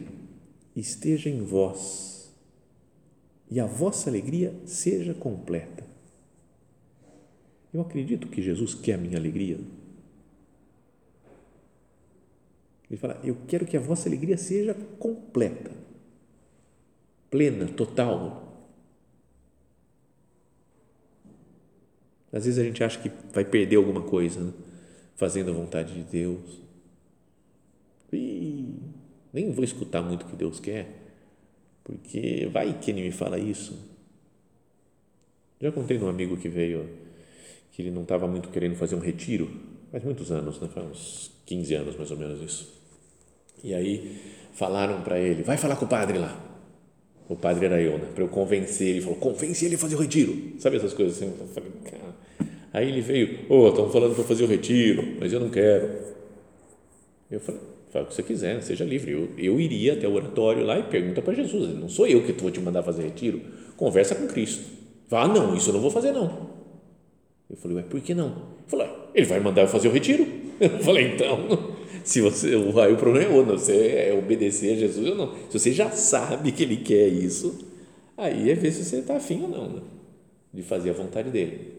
esteja 0.76 1.28
em 1.28 1.42
vós 1.42 2.32
e 3.50 3.58
a 3.58 3.66
vossa 3.66 4.08
alegria 4.08 4.54
seja 4.64 5.12
completa. 5.12 5.84
Eu 7.72 7.80
acredito 7.80 8.28
que 8.28 8.40
Jesus 8.40 8.74
quer 8.74 8.94
a 8.94 8.98
minha 8.98 9.18
alegria. 9.18 9.58
Ele 12.88 12.96
fala: 12.96 13.20
Eu 13.24 13.36
quero 13.48 13.66
que 13.66 13.76
a 13.76 13.80
vossa 13.80 14.08
alegria 14.08 14.38
seja 14.38 14.72
completa 15.00 15.82
plena, 17.34 17.66
total. 17.66 18.44
Às 22.32 22.44
vezes 22.44 22.60
a 22.60 22.62
gente 22.62 22.84
acha 22.84 23.00
que 23.00 23.10
vai 23.32 23.44
perder 23.44 23.74
alguma 23.74 24.02
coisa, 24.02 24.38
né? 24.38 24.52
fazendo 25.16 25.50
a 25.50 25.54
vontade 25.54 25.94
de 25.94 26.04
Deus. 26.04 26.60
E 28.12 28.76
nem 29.32 29.50
vou 29.50 29.64
escutar 29.64 30.00
muito 30.00 30.22
o 30.22 30.28
que 30.28 30.36
Deus 30.36 30.60
quer, 30.60 30.86
porque 31.82 32.48
vai 32.52 32.78
que 32.78 32.92
ele 32.92 33.02
me 33.02 33.10
fala 33.10 33.36
isso. 33.36 33.76
Já 35.60 35.72
contei 35.72 35.98
de 35.98 36.04
um 36.04 36.08
amigo 36.08 36.36
que 36.36 36.48
veio, 36.48 36.88
que 37.72 37.82
ele 37.82 37.90
não 37.90 38.02
estava 38.02 38.28
muito 38.28 38.48
querendo 38.50 38.76
fazer 38.76 38.94
um 38.94 39.00
retiro, 39.00 39.50
faz 39.90 40.04
muitos 40.04 40.30
anos, 40.30 40.60
né? 40.60 40.68
faz 40.68 40.86
uns 40.86 41.32
15 41.46 41.74
anos 41.74 41.96
mais 41.96 42.12
ou 42.12 42.16
menos 42.16 42.40
isso. 42.40 42.72
E 43.64 43.74
aí 43.74 44.20
falaram 44.52 45.02
para 45.02 45.18
ele: 45.18 45.42
vai 45.42 45.56
falar 45.56 45.74
com 45.74 45.84
o 45.84 45.88
padre 45.88 46.18
lá 46.18 46.53
o 47.28 47.34
padre 47.34 47.66
era 47.66 47.80
eu, 47.80 47.98
né? 47.98 48.06
Para 48.14 48.24
eu 48.24 48.28
convencer, 48.28 48.88
ele 48.88 49.00
falou, 49.00 49.16
convence 49.16 49.64
ele 49.64 49.76
a 49.76 49.78
fazer 49.78 49.96
o 49.96 49.98
retiro. 49.98 50.36
Sabe 50.58 50.76
essas 50.76 50.92
coisas 50.92 51.16
assim? 51.16 51.32
Eu 51.38 51.46
falei, 51.46 51.70
cara. 51.84 52.14
Aí 52.72 52.88
ele 52.88 53.00
veio, 53.00 53.40
ô, 53.48 53.60
oh, 53.60 53.68
estão 53.68 53.88
falando 53.90 54.14
para 54.14 54.24
fazer 54.24 54.44
o 54.44 54.46
retiro, 54.46 55.16
mas 55.18 55.32
eu 55.32 55.40
não 55.40 55.48
quero. 55.48 55.90
Eu 57.30 57.40
falei, 57.40 57.60
fala 57.90 58.04
o 58.04 58.08
que 58.08 58.14
você 58.14 58.22
quiser, 58.22 58.62
seja 58.62 58.84
livre. 58.84 59.12
Eu, 59.12 59.30
eu 59.38 59.60
iria 59.60 59.94
até 59.94 60.06
o 60.06 60.12
oratório 60.12 60.64
lá 60.64 60.78
e 60.78 60.82
pergunta 60.82 61.22
para 61.22 61.32
Jesus. 61.34 61.74
Não 61.78 61.88
sou 61.88 62.06
eu 62.06 62.24
que 62.24 62.32
vou 62.32 62.50
te 62.50 62.60
mandar 62.60 62.82
fazer 62.82 63.04
retiro. 63.04 63.40
Conversa 63.76 64.14
com 64.14 64.26
Cristo. 64.26 64.64
Fala, 65.08 65.24
ah, 65.24 65.28
não, 65.28 65.56
isso 65.56 65.70
eu 65.70 65.74
não 65.74 65.80
vou 65.80 65.90
fazer 65.90 66.12
não. 66.12 66.50
Eu 67.48 67.56
falei, 67.56 67.76
ué, 67.78 67.82
por 67.84 68.00
que 68.00 68.14
não? 68.14 68.26
Ele 68.28 68.68
falou, 68.68 69.10
ele 69.14 69.26
vai 69.26 69.40
mandar 69.40 69.62
eu 69.62 69.68
fazer 69.68 69.88
o 69.88 69.92
retiro. 69.92 70.26
Eu 70.60 70.78
falei, 70.78 71.14
então, 71.14 71.73
se 72.04 72.20
você, 72.20 72.48
aí 72.48 72.92
o 72.92 72.96
problema 72.98 73.32
é 73.32 73.34
outro, 73.34 73.58
você 73.58 74.10
é 74.10 74.14
obedecer 74.14 74.74
a 74.74 74.76
Jesus 74.76 75.08
ou 75.08 75.14
não. 75.16 75.34
Se 75.48 75.58
você 75.58 75.72
já 75.72 75.90
sabe 75.90 76.52
que 76.52 76.62
ele 76.62 76.76
quer 76.76 77.08
isso, 77.08 77.66
aí 78.14 78.50
é 78.50 78.54
ver 78.54 78.72
se 78.72 78.84
você 78.84 78.98
está 78.98 79.16
afim 79.16 79.42
ou 79.42 79.48
não 79.48 79.68
né? 79.70 79.82
de 80.52 80.62
fazer 80.62 80.90
a 80.90 80.92
vontade 80.92 81.30
dele. 81.30 81.72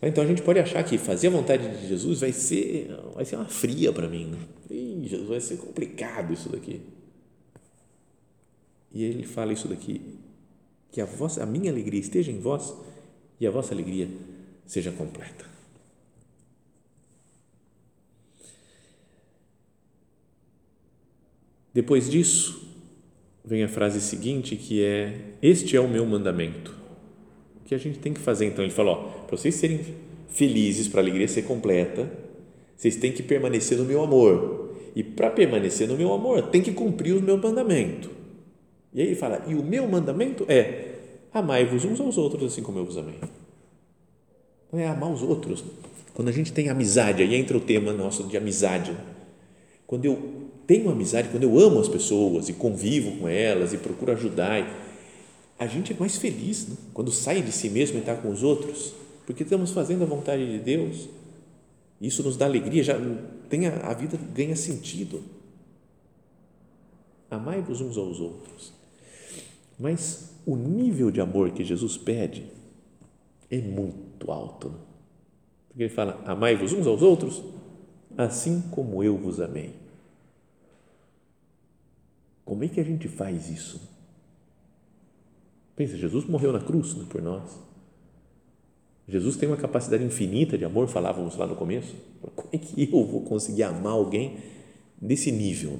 Então 0.00 0.22
a 0.22 0.26
gente 0.26 0.40
pode 0.40 0.60
achar 0.60 0.84
que 0.84 0.96
fazer 0.98 1.26
a 1.26 1.30
vontade 1.30 1.68
de 1.68 1.88
Jesus 1.88 2.20
vai 2.20 2.30
ser, 2.30 2.88
vai 3.12 3.24
ser 3.24 3.34
uma 3.34 3.46
fria 3.46 3.92
para 3.92 4.08
mim. 4.08 4.26
Né? 4.26 4.38
Ih, 4.70 5.08
Jesus, 5.08 5.28
vai 5.28 5.40
ser 5.40 5.56
complicado 5.56 6.32
isso 6.32 6.48
daqui. 6.48 6.80
E 8.92 9.02
ele 9.02 9.24
fala 9.24 9.52
isso 9.52 9.66
daqui, 9.66 10.00
que 10.92 11.00
a, 11.00 11.04
vossa, 11.04 11.42
a 11.42 11.46
minha 11.46 11.72
alegria 11.72 12.00
esteja 12.00 12.30
em 12.30 12.38
vós 12.38 12.72
e 13.40 13.46
a 13.46 13.50
vossa 13.50 13.74
alegria 13.74 14.08
seja 14.64 14.92
completa. 14.92 15.55
Depois 21.76 22.08
disso, 22.08 22.74
vem 23.44 23.62
a 23.62 23.68
frase 23.68 24.00
seguinte 24.00 24.56
que 24.56 24.82
é: 24.82 25.12
Este 25.42 25.76
é 25.76 25.80
o 25.80 25.86
meu 25.86 26.06
mandamento. 26.06 26.74
O 27.60 27.68
que 27.68 27.74
a 27.74 27.78
gente 27.78 27.98
tem 27.98 28.14
que 28.14 28.20
fazer 28.20 28.46
então? 28.46 28.64
Ele 28.64 28.72
falou: 28.72 29.10
para 29.26 29.36
vocês 29.36 29.56
serem 29.56 29.80
felizes, 30.26 30.88
para 30.88 31.00
a 31.00 31.04
alegria 31.04 31.28
ser 31.28 31.42
completa, 31.42 32.10
vocês 32.74 32.96
têm 32.96 33.12
que 33.12 33.22
permanecer 33.22 33.76
no 33.76 33.84
meu 33.84 34.02
amor. 34.02 34.74
E 34.94 35.02
para 35.04 35.28
permanecer 35.28 35.86
no 35.86 35.98
meu 35.98 36.14
amor, 36.14 36.46
tem 36.48 36.62
que 36.62 36.72
cumprir 36.72 37.14
o 37.14 37.20
meu 37.20 37.36
mandamento. 37.36 38.10
E 38.94 39.02
aí 39.02 39.08
ele 39.08 39.14
fala: 39.14 39.44
E 39.46 39.54
o 39.54 39.62
meu 39.62 39.86
mandamento 39.86 40.46
é: 40.48 40.94
amai-vos 41.30 41.84
uns 41.84 42.00
aos 42.00 42.16
outros 42.16 42.54
assim 42.54 42.62
como 42.62 42.78
eu 42.78 42.86
vos 42.86 42.96
amei. 42.96 43.20
Não 44.72 44.80
é 44.80 44.88
amar 44.88 45.12
os 45.12 45.22
outros. 45.22 45.62
Quando 46.14 46.28
a 46.28 46.32
gente 46.32 46.54
tem 46.54 46.70
amizade, 46.70 47.22
aí 47.22 47.34
entra 47.34 47.54
o 47.54 47.60
tema 47.60 47.92
nosso 47.92 48.22
de 48.22 48.34
amizade. 48.34 48.96
Quando 49.86 50.04
eu 50.04 50.50
tenho 50.66 50.90
amizade, 50.90 51.28
quando 51.28 51.44
eu 51.44 51.58
amo 51.58 51.78
as 51.78 51.88
pessoas 51.88 52.48
e 52.48 52.52
convivo 52.52 53.18
com 53.18 53.28
elas 53.28 53.72
e 53.72 53.78
procuro 53.78 54.12
ajudar, 54.12 54.66
a 55.58 55.66
gente 55.66 55.92
é 55.92 55.96
mais 55.98 56.16
feliz 56.16 56.68
né? 56.68 56.76
quando 56.92 57.10
sai 57.10 57.40
de 57.40 57.52
si 57.52 57.70
mesmo 57.70 57.96
e 57.96 58.00
está 58.00 58.14
com 58.14 58.30
os 58.30 58.42
outros, 58.42 58.92
porque 59.24 59.42
estamos 59.42 59.70
fazendo 59.70 60.02
a 60.02 60.06
vontade 60.06 60.44
de 60.50 60.58
Deus. 60.58 61.08
Isso 62.00 62.22
nos 62.22 62.36
dá 62.36 62.44
alegria, 62.44 62.82
já 62.82 62.98
tem 63.48 63.66
a, 63.66 63.88
a 63.88 63.94
vida 63.94 64.18
ganha 64.34 64.56
sentido. 64.56 65.22
Amai-vos 67.30 67.80
uns 67.80 67.96
aos 67.96 68.20
outros. 68.20 68.72
Mas 69.78 70.30
o 70.44 70.56
nível 70.56 71.10
de 71.10 71.20
amor 71.20 71.50
que 71.50 71.64
Jesus 71.64 71.96
pede 71.96 72.44
é 73.50 73.58
muito 73.58 74.30
alto. 74.30 74.68
Né? 74.68 74.76
Porque 75.68 75.82
ele 75.84 75.92
fala: 75.92 76.22
Amai-vos 76.24 76.72
uns 76.72 76.86
aos 76.86 77.02
outros, 77.02 77.42
assim 78.16 78.62
como 78.70 79.02
eu 79.02 79.16
vos 79.16 79.40
amei. 79.40 79.74
Como 82.44 82.62
é 82.64 82.68
que 82.68 82.80
a 82.80 82.84
gente 82.84 83.08
faz 83.08 83.50
isso? 83.50 83.80
Pensa, 85.74 85.96
Jesus 85.96 86.24
morreu 86.24 86.52
na 86.52 86.60
cruz 86.60 86.94
né, 86.94 87.04
por 87.08 87.20
nós. 87.20 87.58
Jesus 89.08 89.36
tem 89.36 89.48
uma 89.48 89.56
capacidade 89.56 90.02
infinita 90.02 90.56
de 90.56 90.64
amor, 90.64 90.88
falávamos 90.88 91.36
lá 91.36 91.46
no 91.46 91.54
começo. 91.54 91.94
Como 92.34 92.48
é 92.52 92.58
que 92.58 92.82
eu 92.82 93.04
vou 93.04 93.22
conseguir 93.22 93.64
amar 93.64 93.92
alguém 93.92 94.38
desse 95.00 95.30
nível? 95.30 95.78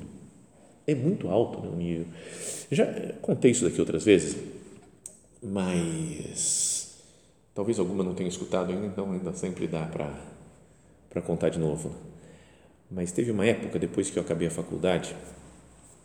É 0.86 0.94
muito 0.94 1.28
alto 1.28 1.60
né, 1.60 1.68
o 1.68 1.76
nível. 1.76 2.06
Já 2.70 2.86
contei 3.22 3.52
isso 3.52 3.64
daqui 3.64 3.80
outras 3.80 4.04
vezes, 4.04 4.36
mas 5.42 7.02
talvez 7.54 7.78
alguma 7.78 8.04
não 8.04 8.14
tenha 8.14 8.28
escutado 8.28 8.70
ainda, 8.70 8.86
então 8.86 9.12
ainda 9.12 9.32
sempre 9.32 9.66
dá 9.66 9.86
para 11.08 11.22
contar 11.22 11.48
de 11.48 11.58
novo. 11.58 11.94
Mas 12.90 13.12
teve 13.12 13.30
uma 13.30 13.44
época, 13.44 13.78
depois 13.78 14.10
que 14.10 14.18
eu 14.18 14.22
acabei 14.22 14.48
a 14.48 14.50
faculdade, 14.50 15.14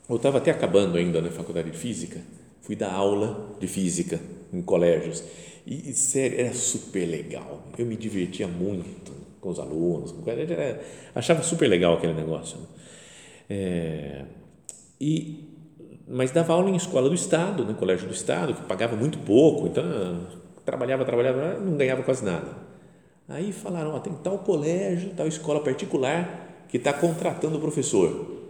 eu 0.09 0.15
estava 0.15 0.39
até 0.39 0.51
acabando 0.51 0.97
ainda 0.97 1.21
na 1.21 1.29
faculdade 1.29 1.71
de 1.71 1.77
física, 1.77 2.19
fui 2.61 2.75
dar 2.75 2.91
aula 2.91 3.55
de 3.59 3.67
física 3.67 4.19
em 4.51 4.61
colégios 4.61 5.23
e, 5.65 5.89
e 5.89 5.93
sério, 5.93 6.39
era 6.39 6.53
super 6.53 7.05
legal. 7.05 7.63
Eu 7.77 7.85
me 7.85 7.95
divertia 7.95 8.47
muito 8.47 9.11
com 9.39 9.49
os 9.49 9.59
alunos, 9.59 10.11
com, 10.11 10.29
era, 10.29 10.81
achava 11.15 11.43
super 11.43 11.67
legal 11.67 11.95
aquele 11.95 12.13
negócio. 12.13 12.57
Né? 12.57 12.65
É, 13.49 14.25
e 14.99 15.47
mas 16.07 16.31
dava 16.31 16.51
aula 16.53 16.69
em 16.69 16.75
escola 16.75 17.07
do 17.07 17.15
estado, 17.15 17.63
no 17.63 17.71
né? 17.71 17.75
colégio 17.77 18.07
do 18.07 18.13
estado, 18.13 18.53
que 18.53 18.63
pagava 18.63 18.97
muito 18.97 19.17
pouco, 19.19 19.67
então 19.67 20.27
trabalhava, 20.65 21.05
trabalhava, 21.05 21.57
não 21.59 21.77
ganhava 21.77 22.03
quase 22.03 22.25
nada. 22.25 22.57
Aí 23.29 23.53
falaram, 23.53 23.95
ó, 23.95 23.99
tem 23.99 24.13
tal 24.15 24.39
colégio, 24.39 25.11
tal 25.15 25.25
escola 25.25 25.61
particular 25.61 26.50
que 26.71 26.77
está 26.77 26.91
contratando 26.93 27.57
o 27.57 27.61
professor 27.61 28.41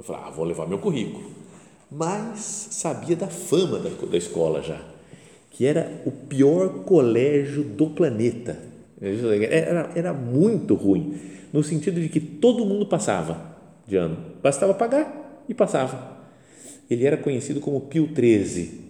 eu 0.00 0.04
falei, 0.04 0.22
ah, 0.24 0.30
vou 0.30 0.46
levar 0.46 0.66
meu 0.66 0.78
currículo. 0.78 1.22
Mas 1.92 2.68
sabia 2.70 3.14
da 3.14 3.26
fama 3.26 3.78
da, 3.78 3.90
da 3.90 4.16
escola 4.16 4.62
já, 4.62 4.80
que 5.50 5.66
era 5.66 6.00
o 6.06 6.10
pior 6.10 6.84
colégio 6.84 7.62
do 7.62 7.90
planeta. 7.90 8.58
Era, 8.98 9.90
era 9.94 10.14
muito 10.14 10.74
ruim, 10.74 11.18
no 11.52 11.62
sentido 11.62 12.00
de 12.00 12.08
que 12.08 12.18
todo 12.18 12.64
mundo 12.64 12.86
passava 12.86 13.58
de 13.86 13.96
ano, 13.96 14.16
bastava 14.42 14.72
pagar 14.72 15.44
e 15.46 15.52
passava. 15.52 16.18
Ele 16.90 17.04
era 17.04 17.18
conhecido 17.18 17.60
como 17.60 17.82
Pio 17.82 18.08
XIII, 18.08 18.80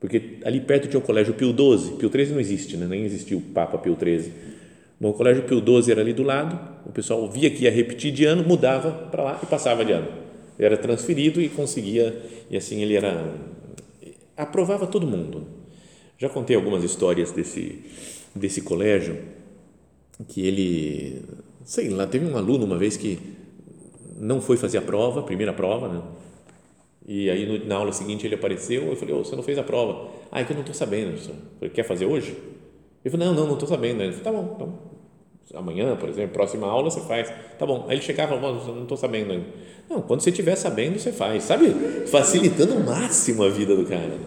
porque 0.00 0.38
ali 0.44 0.60
perto 0.60 0.88
tinha 0.88 0.98
o 0.98 1.02
colégio 1.02 1.34
Pio 1.34 1.50
XII, 1.50 1.96
Pio 1.96 2.10
XIII 2.10 2.32
não 2.32 2.40
existe, 2.40 2.76
né? 2.76 2.86
nem 2.88 3.04
existiu 3.04 3.38
o 3.38 3.42
Papa 3.42 3.78
Pio 3.78 3.96
XIII. 3.96 4.32
Bom, 5.00 5.10
o 5.10 5.14
colégio 5.14 5.42
Pio 5.44 5.60
XII 5.60 5.92
era 5.92 6.00
ali 6.00 6.12
do 6.12 6.22
lado, 6.22 6.58
o 6.86 6.92
pessoal 6.92 7.28
via 7.30 7.50
que 7.50 7.64
ia 7.64 7.70
repetir 7.70 8.12
de 8.12 8.24
ano, 8.24 8.42
mudava 8.42 8.90
para 8.90 9.22
lá 9.22 9.40
e 9.42 9.46
passava 9.46 9.84
de 9.84 9.92
ano 9.92 10.26
era 10.58 10.76
transferido 10.76 11.40
e 11.40 11.48
conseguia, 11.48 12.22
e 12.50 12.56
assim 12.56 12.82
ele 12.82 12.94
era, 12.94 13.34
aprovava 14.36 14.86
todo 14.86 15.06
mundo. 15.06 15.46
Já 16.18 16.28
contei 16.28 16.56
algumas 16.56 16.82
histórias 16.82 17.30
desse, 17.30 17.84
desse 18.34 18.62
colégio, 18.62 19.18
que 20.28 20.46
ele, 20.46 21.22
sei 21.64 21.90
lá, 21.90 22.06
teve 22.06 22.24
um 22.24 22.36
aluno 22.36 22.64
uma 22.64 22.78
vez 22.78 22.96
que 22.96 23.18
não 24.18 24.40
foi 24.40 24.56
fazer 24.56 24.78
a 24.78 24.82
prova, 24.82 25.20
a 25.20 25.22
primeira 25.22 25.52
prova, 25.52 25.88
né? 25.88 26.02
E 27.06 27.30
aí 27.30 27.66
na 27.66 27.76
aula 27.76 27.92
seguinte 27.92 28.26
ele 28.26 28.34
apareceu, 28.34 28.86
eu 28.86 28.96
falei, 28.96 29.14
oh, 29.14 29.22
você 29.22 29.36
não 29.36 29.42
fez 29.42 29.58
a 29.58 29.62
prova. 29.62 30.10
Ah, 30.32 30.40
é 30.40 30.44
que 30.44 30.52
eu 30.52 30.54
não 30.54 30.62
estou 30.62 30.74
sabendo. 30.74 31.12
Eu 31.12 31.34
falei, 31.58 31.70
quer 31.72 31.84
fazer 31.84 32.06
hoje? 32.06 32.34
Ele 33.06 33.16
falou, 33.16 33.26
não, 33.28 33.34
não, 33.34 33.46
não 33.46 33.54
estou 33.54 33.68
sabendo. 33.68 34.02
Ele 34.02 34.12
falou, 34.14 34.24
tá 34.24 34.32
bom, 34.32 34.54
então 34.54 34.96
amanhã, 35.54 35.94
por 35.94 36.08
exemplo, 36.08 36.32
próxima 36.32 36.66
aula 36.66 36.90
você 36.90 37.00
faz. 37.02 37.32
Tá 37.56 37.64
bom. 37.64 37.84
Aí 37.86 37.94
ele 37.94 38.02
chegava 38.02 38.34
e 38.34 38.40
não 38.40 38.82
estou 38.82 38.96
sabendo 38.96 39.30
ainda. 39.30 39.46
Não, 39.88 40.02
quando 40.02 40.22
você 40.22 40.30
estiver 40.30 40.56
sabendo, 40.56 40.98
você 40.98 41.12
faz. 41.12 41.44
Sabe? 41.44 41.70
Facilitando 42.08 42.74
ao 42.74 42.80
máximo 42.80 43.44
a 43.44 43.48
vida 43.48 43.76
do 43.76 43.84
cara. 43.86 44.18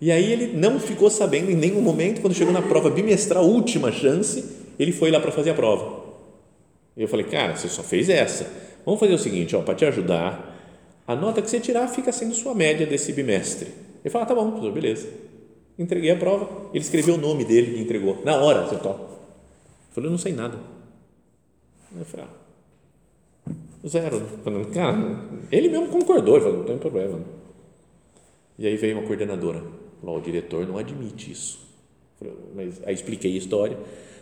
E 0.00 0.12
aí 0.12 0.32
ele 0.32 0.56
não 0.56 0.78
ficou 0.78 1.10
sabendo 1.10 1.50
em 1.50 1.56
nenhum 1.56 1.80
momento, 1.80 2.20
quando 2.20 2.34
chegou 2.34 2.52
na 2.52 2.62
prova 2.62 2.88
bimestral, 2.88 3.44
última 3.44 3.90
chance, 3.90 4.44
ele 4.78 4.92
foi 4.92 5.10
lá 5.10 5.18
para 5.18 5.32
fazer 5.32 5.50
a 5.50 5.54
prova. 5.54 6.04
Eu 6.96 7.08
falei, 7.08 7.26
cara, 7.26 7.56
você 7.56 7.68
só 7.68 7.82
fez 7.82 8.08
essa. 8.08 8.48
Vamos 8.84 9.00
fazer 9.00 9.14
o 9.14 9.18
seguinte, 9.18 9.56
ó, 9.56 9.62
para 9.62 9.74
te 9.74 9.84
ajudar, 9.84 10.56
a 11.04 11.16
nota 11.16 11.42
que 11.42 11.50
você 11.50 11.58
tirar 11.58 11.88
fica 11.88 12.12
sendo 12.12 12.32
sua 12.32 12.54
média 12.54 12.86
desse 12.86 13.12
bimestre. 13.12 13.72
Ele 14.04 14.10
falou, 14.12 14.22
ah, 14.22 14.28
tá 14.28 14.34
bom, 14.36 14.70
beleza. 14.70 15.08
Entreguei 15.78 16.10
a 16.10 16.16
prova, 16.16 16.70
ele 16.72 16.82
escreveu 16.82 17.14
o 17.14 17.18
nome 17.18 17.44
dele 17.44 17.76
e 17.76 17.82
entregou. 17.82 18.20
Na 18.24 18.36
hora, 18.36 18.66
você 18.66 18.76
toca. 18.76 19.00
Eu 19.00 19.92
falei, 19.92 20.08
eu 20.08 20.10
não 20.10 20.18
sei 20.18 20.32
nada. 20.32 20.58
Eu 21.96 22.04
falei, 22.04 22.26
ah, 22.26 23.52
zero. 23.86 24.20
Cara, 24.74 24.98
ele 25.52 25.68
mesmo 25.68 25.88
concordou, 25.88 26.34
ele 26.34 26.44
falou, 26.44 26.58
não 26.58 26.64
tem 26.64 26.78
problema. 26.78 27.20
E 28.58 28.66
aí 28.66 28.76
veio 28.76 28.98
uma 28.98 29.06
coordenadora, 29.06 29.62
falou, 30.00 30.18
o 30.18 30.20
diretor 30.20 30.66
não 30.66 30.76
admite 30.76 31.30
isso. 31.30 31.60
Falei, 32.18 32.34
mas 32.54 32.80
aí 32.84 32.94
expliquei 32.94 33.32
a 33.34 33.38
história. 33.38 33.78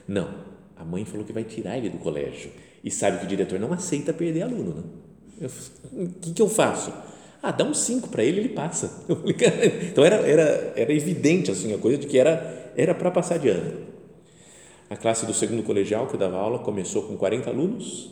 Não, 0.07 0.29
a 0.77 0.85
mãe 0.85 1.07
falou 1.07 1.25
que 1.25 1.33
vai 1.33 1.43
tirar 1.43 1.79
ele 1.79 1.89
do 1.89 1.99
colégio 1.99 2.51
e 2.85 2.91
sabe 2.91 3.19
que 3.19 3.25
o 3.25 3.29
diretor 3.29 3.59
não 3.59 3.73
aceita 3.73 4.13
perder 4.13 4.43
aluno, 4.43 4.75
né? 4.75 5.49
O 5.93 6.09
que, 6.21 6.33
que 6.35 6.43
eu 6.43 6.49
faço? 6.49 6.93
Ah, 7.47 7.53
dá 7.53 7.62
um 7.62 7.73
5 7.73 8.09
para 8.09 8.25
ele, 8.25 8.41
ele 8.41 8.49
passa. 8.49 9.05
então 9.88 10.05
era, 10.05 10.17
era, 10.17 10.73
era 10.75 10.93
evidente 10.93 11.49
assim, 11.49 11.73
a 11.73 11.79
coisa 11.79 11.97
de 11.97 12.09
que 12.09 12.19
era 12.19 12.73
era 12.76 12.93
para 12.93 13.09
passar 13.09 13.38
de 13.38 13.49
ano. 13.49 13.87
A 14.91 14.97
classe 14.97 15.25
do 15.25 15.33
segundo 15.33 15.62
colegial 15.62 16.09
que 16.09 16.15
eu 16.15 16.19
dava 16.19 16.37
aula 16.37 16.59
começou 16.59 17.05
com 17.05 17.17
40 17.17 17.49
alunos, 17.49 18.11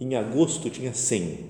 em 0.00 0.14
agosto 0.14 0.70
tinha 0.70 0.94
100, 0.94 1.40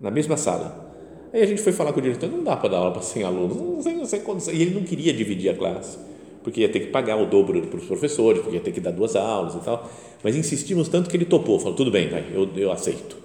na 0.00 0.10
mesma 0.10 0.36
sala. 0.36 0.92
Aí 1.32 1.40
a 1.40 1.46
gente 1.46 1.62
foi 1.62 1.72
falar 1.72 1.92
com 1.92 2.00
o 2.00 2.02
diretor, 2.02 2.28
não 2.28 2.42
dá 2.42 2.56
para 2.56 2.70
dar 2.70 2.78
aula 2.78 2.90
para 2.90 3.02
100 3.02 3.22
alunos, 3.22 3.56
não 3.56 3.80
sei, 3.80 3.94
não 3.94 4.40
sei 4.40 4.56
e 4.56 4.62
ele 4.62 4.74
não 4.74 4.82
queria 4.82 5.12
dividir 5.12 5.50
a 5.50 5.54
classe, 5.54 5.98
porque 6.42 6.62
ia 6.62 6.68
ter 6.68 6.80
que 6.80 6.86
pagar 6.88 7.16
o 7.16 7.26
dobro 7.26 7.62
para 7.68 7.78
os 7.78 7.86
professores, 7.86 8.42
porque 8.42 8.56
ia 8.56 8.60
ter 8.60 8.72
que 8.72 8.80
dar 8.80 8.90
duas 8.90 9.14
aulas 9.14 9.54
e 9.54 9.60
tal, 9.60 9.88
mas 10.20 10.34
insistimos 10.34 10.88
tanto 10.88 11.08
que 11.08 11.16
ele 11.16 11.26
topou, 11.26 11.60
falou, 11.60 11.76
tudo 11.76 11.92
bem, 11.92 12.08
vai, 12.08 12.26
eu, 12.34 12.50
eu 12.56 12.72
aceito 12.72 13.16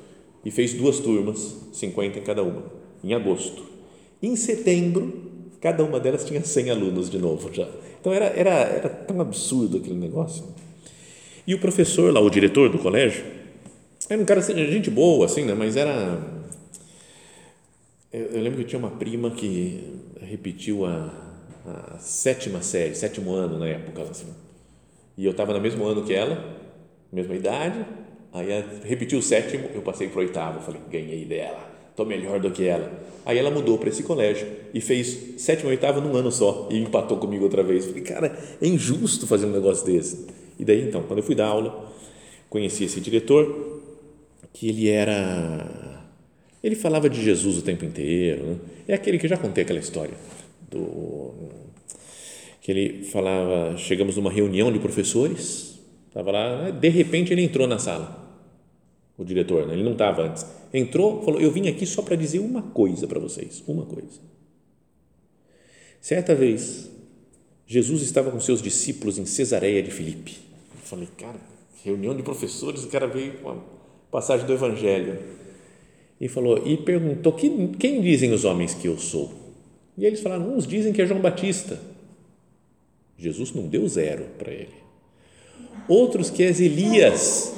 e 0.46 0.51
fez 0.51 0.75
duas 0.75 1.00
turmas, 1.00 1.58
50 1.74 2.20
em 2.20 2.22
cada 2.22 2.44
uma, 2.44 2.85
em 3.03 3.13
agosto. 3.13 3.63
Em 4.21 4.35
setembro, 4.35 5.31
cada 5.61 5.83
uma 5.83 5.99
delas 5.99 6.25
tinha 6.25 6.43
100 6.43 6.69
alunos 6.69 7.09
de 7.09 7.17
novo 7.17 7.53
já. 7.53 7.67
Então 7.99 8.13
era, 8.13 8.25
era, 8.25 8.51
era 8.51 8.89
tão 8.89 9.19
absurdo 9.21 9.77
aquele 9.77 9.95
negócio. 9.95 10.43
E 11.47 11.53
o 11.53 11.59
professor 11.59 12.13
lá, 12.13 12.19
o 12.19 12.29
diretor 12.29 12.69
do 12.69 12.79
colégio, 12.79 13.23
era 14.09 14.21
um 14.21 14.25
cara, 14.25 14.41
gente 14.41 14.89
boa, 14.89 15.25
assim, 15.25 15.43
né? 15.45 15.53
mas 15.53 15.75
era. 15.75 16.21
Eu, 18.11 18.25
eu 18.27 18.41
lembro 18.41 18.57
que 18.57 18.63
eu 18.63 18.67
tinha 18.67 18.79
uma 18.79 18.91
prima 18.91 19.31
que 19.31 19.99
repetiu 20.21 20.85
a, 20.85 21.11
a 21.65 21.97
sétima 21.99 22.61
série, 22.61 22.95
sétimo 22.95 23.31
ano 23.31 23.59
na 23.59 23.67
época, 23.67 24.03
assim. 24.03 24.27
E 25.17 25.25
eu 25.25 25.31
estava 25.31 25.53
no 25.53 25.61
mesmo 25.61 25.85
ano 25.85 26.03
que 26.03 26.13
ela, 26.13 26.43
mesma 27.11 27.35
idade, 27.35 27.85
Aí 28.35 28.47
repetiu 28.83 29.19
o 29.19 29.21
sétimo, 29.21 29.69
eu 29.73 29.81
passei 29.81 30.09
para 30.09 30.17
o 30.17 30.21
oitavo, 30.21 30.59
falei, 30.59 30.81
ganhei 30.91 31.23
dela, 31.23 31.69
estou 31.95 32.05
melhor 32.05 32.41
do 32.41 32.51
que 32.51 32.65
ela. 32.65 32.91
Aí 33.25 33.39
ela 33.39 33.49
mudou 33.49 33.77
para 33.77 33.89
esse 33.89 34.03
colégio 34.03 34.45
e 34.73 34.81
fez 34.81 35.41
sétimo 35.41 35.69
e 35.69 35.71
oitavo 35.71 36.01
num 36.01 36.15
ano 36.15 36.31
só 36.31 36.67
e 36.69 36.77
empatou 36.77 37.17
comigo 37.17 37.45
outra 37.45 37.63
vez. 37.63 37.86
Falei, 37.86 38.03
cara, 38.03 38.38
é 38.62 38.67
injusto 38.67 39.25
fazer 39.25 39.45
um 39.45 39.51
negócio 39.51 39.86
desse. 39.86 40.27
E 40.60 40.65
daí, 40.65 40.81
então, 40.81 41.01
quando 41.03 41.19
eu 41.19 41.23
fui 41.23 41.34
dar 41.34 41.47
aula, 41.47 41.91
conheci 42.49 42.84
esse 42.84 42.99
diretor, 42.99 43.81
que 44.53 44.69
ele 44.69 44.89
era. 44.89 46.03
Ele 46.62 46.75
falava 46.75 47.10
de 47.10 47.23
Jesus 47.23 47.58
o 47.58 47.62
tempo 47.62 47.86
inteiro. 47.86 48.43
Né? 48.43 48.55
É 48.89 48.93
aquele 48.93 49.17
que 49.17 49.25
eu 49.25 49.29
já 49.29 49.38
contei 49.38 49.63
aquela 49.63 49.79
história. 49.79 50.13
Do, 50.69 51.34
que 52.62 52.71
ele 52.71 53.03
falava: 53.05 53.77
chegamos 53.77 54.17
numa 54.17 54.31
reunião 54.31 54.71
de 54.71 54.79
professores, 54.79 55.79
estava 56.08 56.31
lá, 56.31 56.69
de 56.69 56.89
repente 56.89 57.34
ele 57.34 57.41
entrou 57.41 57.67
na 57.67 57.79
sala 57.79 58.24
o 59.17 59.23
diretor, 59.23 59.67
né? 59.67 59.73
ele 59.73 59.84
não 59.84 59.93
estava 59.93 60.23
antes. 60.23 60.45
Entrou, 60.73 61.23
falou: 61.23 61.39
Eu 61.39 61.51
vim 61.51 61.67
aqui 61.67 61.86
só 61.86 62.01
para 62.01 62.15
dizer 62.15 62.39
uma 62.39 62.62
coisa 62.62 63.08
para 63.08 63.19
vocês, 63.19 63.63
uma 63.67 63.86
coisa. 63.86 64.19
Certa 66.01 66.36
vez, 66.36 66.91
Jesus 67.65 68.01
estava 68.04 68.30
com 68.30 68.39
seus 68.39 68.62
discípulos 68.62 69.17
em 69.17 69.25
Cesareia 69.25 69.82
de 69.82 69.89
Filipe. 69.89 70.38
Eu 70.73 70.82
falei, 70.84 71.08
cara, 71.17 71.39
reunião 71.84 72.15
de 72.15 72.21
professores, 72.21 72.84
o 72.84 72.89
cara 72.89 73.08
veio 73.08 73.39
com 73.39 73.49
a 73.49 73.58
passagem 74.12 74.45
do 74.45 74.54
Evangelho. 74.54 75.17
E 76.19 76.28
falou, 76.28 76.62
e 76.65 76.78
perguntou: 76.78 77.34
quem, 77.34 77.69
quem 77.69 78.01
dizem 78.01 78.32
os 78.32 78.45
homens 78.45 78.73
que 78.73 78.88
eu 78.88 78.97
sou? 78.97 79.34
E 79.97 80.06
eles 80.06 80.19
falaram: 80.19 80.56
uns 80.56 80.67
dizem 80.67 80.93
que 80.93 81.01
é 81.01 81.06
João 81.06 81.21
Batista. 81.21 81.80
Jesus 83.17 83.54
não 83.54 83.67
deu 83.67 83.88
zero 83.88 84.25
para 84.38 84.51
ele. 84.51 84.75
Outros 85.88 86.30
que 86.30 86.43
és 86.43 86.60
Elias 86.60 87.56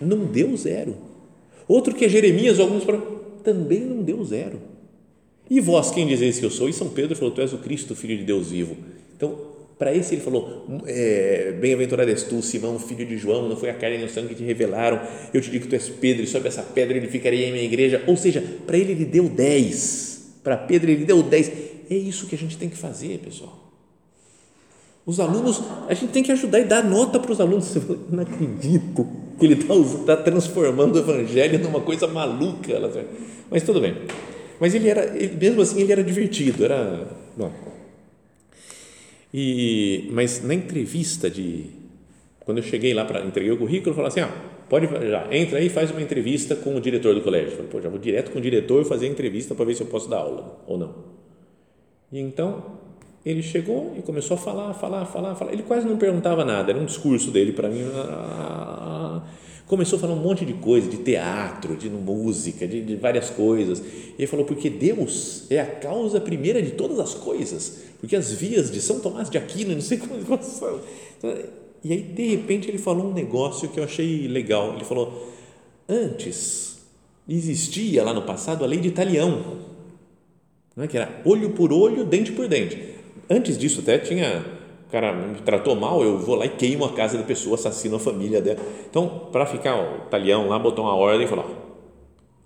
não 0.00 0.24
deu 0.26 0.56
zero. 0.56 0.96
Outro 1.68 1.94
que 1.94 2.04
é 2.04 2.08
Jeremias, 2.08 2.60
alguns 2.60 2.84
também 3.42 3.80
não 3.80 4.02
deu 4.02 4.24
zero. 4.24 4.60
E 5.48 5.60
vós, 5.60 5.90
quem 5.90 6.06
dizeis 6.06 6.38
que 6.38 6.44
eu 6.44 6.50
sou? 6.50 6.68
E 6.68 6.72
São 6.72 6.88
Pedro 6.88 7.16
falou: 7.16 7.32
Tu 7.32 7.40
és 7.40 7.52
o 7.52 7.58
Cristo, 7.58 7.94
filho 7.94 8.16
de 8.16 8.24
Deus 8.24 8.50
vivo. 8.50 8.76
Então, 9.16 9.38
para 9.78 9.94
esse 9.94 10.14
ele 10.14 10.22
falou: 10.22 10.66
é, 10.86 11.52
Bem-aventurado 11.60 12.10
és 12.10 12.24
tu, 12.24 12.42
Simão, 12.42 12.78
filho 12.78 13.06
de 13.06 13.16
João, 13.16 13.48
não 13.48 13.56
foi 13.56 13.70
a 13.70 13.74
carne 13.74 13.98
e 13.98 14.04
o 14.04 14.08
sangue 14.08 14.28
que 14.28 14.34
te 14.34 14.44
revelaram. 14.44 15.00
Eu 15.32 15.40
te 15.40 15.50
digo 15.50 15.64
que 15.64 15.70
tu 15.70 15.74
és 15.74 15.88
Pedro, 15.88 16.24
e 16.24 16.26
sobre 16.26 16.48
essa 16.48 16.62
pedra 16.62 16.96
ele 16.96 17.08
ficaria 17.08 17.46
em 17.46 17.52
minha 17.52 17.64
igreja. 17.64 18.02
Ou 18.06 18.16
seja, 18.16 18.42
para 18.66 18.76
ele 18.76 18.92
ele 18.92 19.04
deu 19.04 19.28
dez. 19.28 20.32
Para 20.42 20.56
Pedro 20.56 20.90
ele 20.90 21.04
deu 21.04 21.22
dez. 21.22 21.50
É 21.88 21.94
isso 21.94 22.26
que 22.26 22.34
a 22.34 22.38
gente 22.38 22.56
tem 22.58 22.68
que 22.68 22.76
fazer, 22.76 23.18
pessoal. 23.18 23.64
Os 25.04 25.20
alunos, 25.20 25.62
a 25.88 25.94
gente 25.94 26.10
tem 26.10 26.22
que 26.24 26.32
ajudar 26.32 26.58
e 26.58 26.64
dar 26.64 26.82
nota 26.82 27.20
para 27.20 27.30
os 27.30 27.40
alunos. 27.40 27.72
Fala, 27.78 27.98
não 28.10 28.22
acredito 28.24 29.06
que 29.38 29.46
ele 29.46 29.54
está 29.54 29.74
tá 30.16 30.22
transformando 30.22 30.96
o 30.96 30.98
evangelho 30.98 31.58
numa 31.58 31.80
coisa 31.80 32.06
maluca. 32.06 32.80
Mas 33.50 33.62
tudo 33.62 33.80
bem. 33.80 33.96
Mas 34.58 34.74
ele 34.74 34.88
era, 34.88 35.12
mesmo 35.38 35.60
assim, 35.60 35.80
ele 35.80 35.92
era 35.92 36.02
divertido. 36.02 36.64
Era, 36.64 37.08
bom. 37.36 37.52
E, 39.32 40.08
mas 40.12 40.42
na 40.42 40.54
entrevista 40.54 41.28
de, 41.28 41.66
quando 42.40 42.58
eu 42.58 42.64
cheguei 42.64 42.94
lá 42.94 43.04
para 43.04 43.24
entreguei 43.24 43.52
o 43.52 43.58
currículo, 43.58 43.94
falou 43.94 44.08
assim, 44.08 44.20
ah, 44.20 44.30
pode 44.68 44.86
já 44.86 45.26
entra 45.30 45.58
aí 45.58 45.68
faz 45.68 45.90
uma 45.90 46.00
entrevista 46.00 46.56
com 46.56 46.74
o 46.74 46.80
diretor 46.80 47.14
do 47.14 47.20
colégio. 47.20 47.50
Eu 47.50 47.56
falei, 47.56 47.70
pô, 47.70 47.80
já 47.80 47.88
vou 47.88 47.98
direto 47.98 48.30
com 48.30 48.38
o 48.38 48.42
diretor 48.42 48.84
fazer 48.84 49.06
a 49.06 49.10
entrevista 49.10 49.54
para 49.54 49.64
ver 49.64 49.74
se 49.74 49.82
eu 49.82 49.86
posso 49.86 50.08
dar 50.08 50.18
aula 50.18 50.58
ou 50.66 50.78
não. 50.78 50.94
E 52.10 52.18
então 52.18 52.78
ele 53.26 53.42
chegou 53.42 53.94
e 53.98 54.02
começou 54.02 54.36
a 54.36 54.38
falar, 54.38 54.72
falar, 54.74 55.04
falar, 55.04 55.34
falar. 55.34 55.52
Ele 55.52 55.64
quase 55.64 55.84
não 55.84 55.96
perguntava 55.96 56.44
nada, 56.44 56.70
era 56.70 56.80
um 56.80 56.84
discurso 56.84 57.32
dele 57.32 57.52
para 57.52 57.68
mim. 57.68 57.82
Começou 59.66 59.96
a 59.96 60.00
falar 60.00 60.14
um 60.14 60.22
monte 60.22 60.44
de 60.44 60.52
coisa, 60.54 60.88
de 60.88 60.98
teatro, 60.98 61.76
de 61.76 61.90
música, 61.90 62.66
de, 62.68 62.82
de 62.82 62.96
várias 62.96 63.30
coisas. 63.30 63.80
E 63.80 64.14
ele 64.18 64.26
falou: 64.26 64.46
porque 64.46 64.70
Deus 64.70 65.44
é 65.50 65.60
a 65.60 65.66
causa 65.66 66.20
primeira 66.20 66.62
de 66.62 66.70
todas 66.72 67.00
as 67.00 67.14
coisas, 67.14 67.82
porque 67.98 68.14
as 68.14 68.32
vias 68.32 68.70
de 68.70 68.80
São 68.80 69.00
Tomás 69.00 69.28
de 69.28 69.38
Aquino, 69.38 69.72
não 69.74 69.80
sei 69.80 69.98
como. 69.98 70.20
E 71.82 71.92
aí, 71.92 72.00
de 72.00 72.28
repente, 72.28 72.68
ele 72.68 72.78
falou 72.78 73.06
um 73.06 73.12
negócio 73.12 73.68
que 73.68 73.80
eu 73.80 73.84
achei 73.84 74.28
legal. 74.28 74.74
Ele 74.74 74.84
falou: 74.84 75.32
antes 75.88 76.76
existia 77.28 78.04
lá 78.04 78.14
no 78.14 78.22
passado 78.22 78.62
a 78.62 78.68
lei 78.68 78.78
de 78.78 78.86
Italião, 78.86 79.58
não 80.76 80.84
é 80.84 80.86
que 80.86 80.96
era 80.96 81.22
olho 81.24 81.50
por 81.50 81.72
olho, 81.72 82.04
dente 82.04 82.30
por 82.30 82.46
dente 82.46 82.94
Antes 83.28 83.58
disso, 83.58 83.80
até 83.80 83.98
tinha. 83.98 84.44
Cara 84.96 85.12
me 85.12 85.34
tratou 85.42 85.76
mal, 85.76 86.02
eu 86.02 86.16
vou 86.16 86.36
lá 86.36 86.46
e 86.46 86.48
queimo 86.48 86.82
a 86.86 86.90
casa 86.94 87.18
da 87.18 87.22
pessoa, 87.22 87.56
assassino 87.56 87.96
a 87.96 87.98
família 87.98 88.40
dela. 88.40 88.60
Então, 88.88 89.28
para 89.30 89.44
ficar 89.44 89.76
o 89.76 90.08
talião 90.08 90.48
lá, 90.48 90.58
botou 90.58 90.86
uma 90.86 90.94
ordem 90.94 91.26
e 91.26 91.28
falou: 91.28 91.44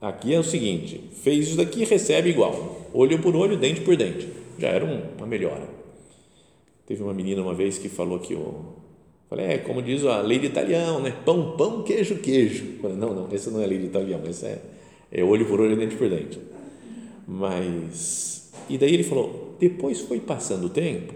aqui 0.00 0.34
é 0.34 0.40
o 0.40 0.42
seguinte, 0.42 1.00
fez 1.22 1.46
isso 1.46 1.56
daqui, 1.56 1.84
recebe 1.84 2.28
igual, 2.28 2.88
olho 2.92 3.20
por 3.20 3.36
olho, 3.36 3.56
dente 3.56 3.82
por 3.82 3.96
dente. 3.96 4.28
Já 4.58 4.66
era 4.66 4.84
uma 4.84 5.24
melhora. 5.28 5.62
Teve 6.88 7.04
uma 7.04 7.14
menina 7.14 7.40
uma 7.40 7.54
vez 7.54 7.78
que 7.78 7.88
falou 7.88 8.18
que 8.18 8.34
o. 8.34 8.74
Falei, 9.28 9.46
é 9.46 9.58
como 9.58 9.80
diz 9.80 10.04
a 10.04 10.20
lei 10.20 10.40
de 10.40 10.46
italiano, 10.46 10.98
né? 10.98 11.14
Pão, 11.24 11.52
pão, 11.56 11.84
queijo, 11.84 12.16
queijo. 12.16 12.80
Falei, 12.82 12.96
não, 12.96 13.14
não, 13.14 13.28
essa 13.32 13.48
não 13.52 13.62
é 13.62 13.66
lei 13.68 13.78
de 13.78 13.86
italiano, 13.86 14.28
essa 14.28 14.46
é, 14.46 14.60
é 15.12 15.22
olho 15.22 15.46
por 15.46 15.60
olho, 15.60 15.76
dente 15.76 15.94
por 15.94 16.10
dente. 16.10 16.40
Mas. 17.28 18.50
E 18.68 18.76
daí 18.76 18.92
ele 18.92 19.04
falou: 19.04 19.54
depois 19.60 20.00
foi 20.00 20.18
passando 20.18 20.64
o 20.64 20.68
tempo, 20.68 21.14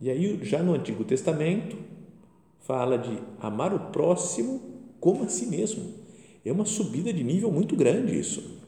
e 0.00 0.10
aí 0.10 0.38
já 0.42 0.62
no 0.62 0.74
Antigo 0.74 1.04
Testamento 1.04 1.76
fala 2.60 2.96
de 2.96 3.18
amar 3.40 3.74
o 3.74 3.90
próximo 3.90 4.60
como 4.98 5.24
a 5.24 5.28
si 5.28 5.46
mesmo. 5.46 5.84
É 6.44 6.52
uma 6.52 6.64
subida 6.64 7.12
de 7.12 7.22
nível 7.22 7.50
muito 7.50 7.76
grande 7.76 8.18
isso. 8.18 8.58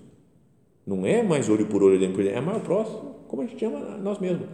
Não 0.86 1.06
é 1.06 1.22
mais 1.22 1.48
olho 1.48 1.66
por 1.66 1.82
olho, 1.82 1.98
dente 1.98 2.12
por 2.12 2.22
dente, 2.22 2.34
é 2.34 2.38
amar 2.38 2.56
o 2.56 2.60
próximo 2.60 3.12
como 3.28 3.42
a 3.42 3.46
gente 3.46 3.64
ama 3.64 3.96
nós 3.98 4.18
mesmos. 4.18 4.46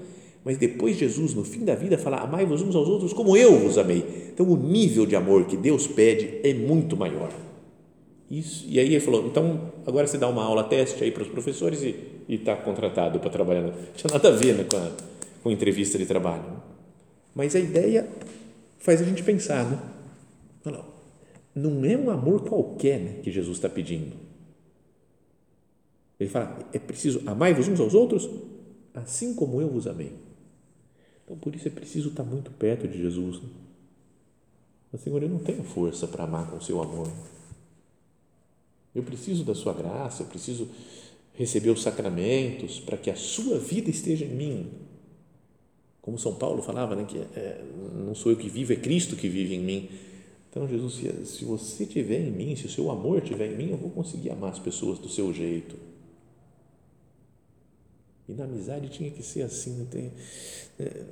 Mas 0.45 0.57
depois 0.57 0.97
Jesus, 0.97 1.35
no 1.35 1.45
fim 1.45 1.65
da 1.65 1.75
vida, 1.75 1.99
fala: 1.99 2.19
Amai-vos 2.19 2.63
uns 2.63 2.77
aos 2.77 2.89
outros 2.89 3.13
como 3.13 3.37
eu 3.37 3.59
vos 3.59 3.77
amei. 3.77 4.31
Então, 4.33 4.49
o 4.49 4.57
nível 4.57 5.05
de 5.05 5.17
amor 5.17 5.47
que 5.47 5.57
Deus 5.57 5.87
pede 5.87 6.41
é 6.45 6.55
muito 6.55 6.97
maior. 6.97 7.33
Isso, 8.31 8.67
e 8.69 8.79
aí 8.79 8.87
ele 8.87 9.01
falou: 9.01 9.27
então, 9.27 9.73
agora 9.87 10.07
você 10.07 10.19
dá 10.19 10.29
uma 10.29 10.45
aula 10.45 10.65
teste 10.65 11.03
aí 11.03 11.11
para 11.11 11.23
os 11.23 11.29
professores 11.29 11.83
e 11.83 11.95
está 12.29 12.55
contratado 12.57 13.19
para 13.19 13.31
trabalhar. 13.31 13.63
Não 13.63 13.73
tinha 13.97 14.13
nada 14.13 14.29
a 14.29 14.33
ver 14.33 14.55
né, 14.55 14.65
com, 14.65 14.77
a, 14.77 14.91
com 15.43 15.51
entrevista 15.51 15.97
de 15.97 16.05
trabalho. 16.05 16.58
Mas 17.39 17.55
a 17.55 17.61
ideia 17.61 18.09
faz 18.81 19.01
a 19.01 19.05
gente 19.05 19.23
pensar, 19.23 19.65
né? 19.65 19.81
Não 21.55 21.85
é 21.85 21.97
um 21.97 22.11
amor 22.11 22.43
qualquer 22.49 22.99
né, 22.99 23.21
que 23.23 23.31
Jesus 23.31 23.59
está 23.59 23.69
pedindo. 23.69 24.17
Ele 26.19 26.29
fala: 26.29 26.69
é 26.73 26.81
preciso 26.81 27.23
amar-vos 27.27 27.69
uns 27.69 27.79
aos 27.79 27.95
outros, 27.95 28.29
assim 28.93 29.37
como 29.37 29.61
eu 29.61 29.71
vos 29.71 29.87
amei. 29.87 30.13
Então, 31.25 31.39
por 31.39 31.55
isso 31.55 31.69
é 31.69 31.71
preciso 31.71 32.09
estar 32.09 32.25
muito 32.25 32.51
perto 32.51 32.89
de 32.89 33.01
Jesus. 33.01 33.41
Né? 33.41 33.49
Mas, 34.91 35.01
Senhor, 35.03 35.23
eu 35.23 35.29
não 35.29 35.39
tenho 35.39 35.63
força 35.63 36.09
para 36.09 36.25
amar 36.25 36.51
com 36.51 36.57
o 36.57 36.61
seu 36.61 36.83
amor. 36.83 37.07
Eu 38.93 39.05
preciso 39.05 39.45
da 39.45 39.55
sua 39.55 39.75
graça, 39.75 40.25
eu 40.25 40.27
preciso 40.27 40.69
receber 41.35 41.71
os 41.71 41.83
sacramentos 41.83 42.81
para 42.81 42.97
que 42.97 43.09
a 43.09 43.15
sua 43.15 43.61
vida 43.61 43.91
esteja 43.91 44.25
em 44.25 44.35
mim. 44.35 44.88
Como 46.09 46.19
São 46.19 46.35
Paulo 46.35 46.63
falava, 46.63 46.97
né, 46.97 47.05
que 47.05 47.19
é, 47.19 47.63
não 47.95 48.15
sou 48.15 48.33
eu 48.33 48.39
que 48.39 48.49
vivo, 48.49 48.73
é 48.73 48.77
Cristo 48.77 49.15
que 49.15 49.29
vive 49.29 49.55
em 49.55 49.61
mim. 49.61 49.91
Então, 50.49 50.67
Jesus, 50.67 50.95
se, 50.95 51.27
se 51.27 51.45
você 51.45 51.85
estiver 51.85 52.27
em 52.27 52.31
mim, 52.31 52.57
se 52.57 52.65
o 52.65 52.71
seu 52.71 52.91
amor 52.91 53.23
estiver 53.23 53.53
em 53.53 53.57
mim, 53.59 53.71
eu 53.73 53.77
vou 53.77 53.91
conseguir 53.91 54.31
amar 54.31 54.53
as 54.53 54.59
pessoas 54.59 54.99
do 54.99 55.07
seu 55.07 55.35
jeito. 55.35 55.77
E 58.27 58.33
na 58.33 58.45
amizade 58.45 58.89
tinha 58.89 59.11
que 59.11 59.23
ser 59.23 59.43
assim, 59.43 59.87
né? 59.93 60.11
É, 60.79 61.05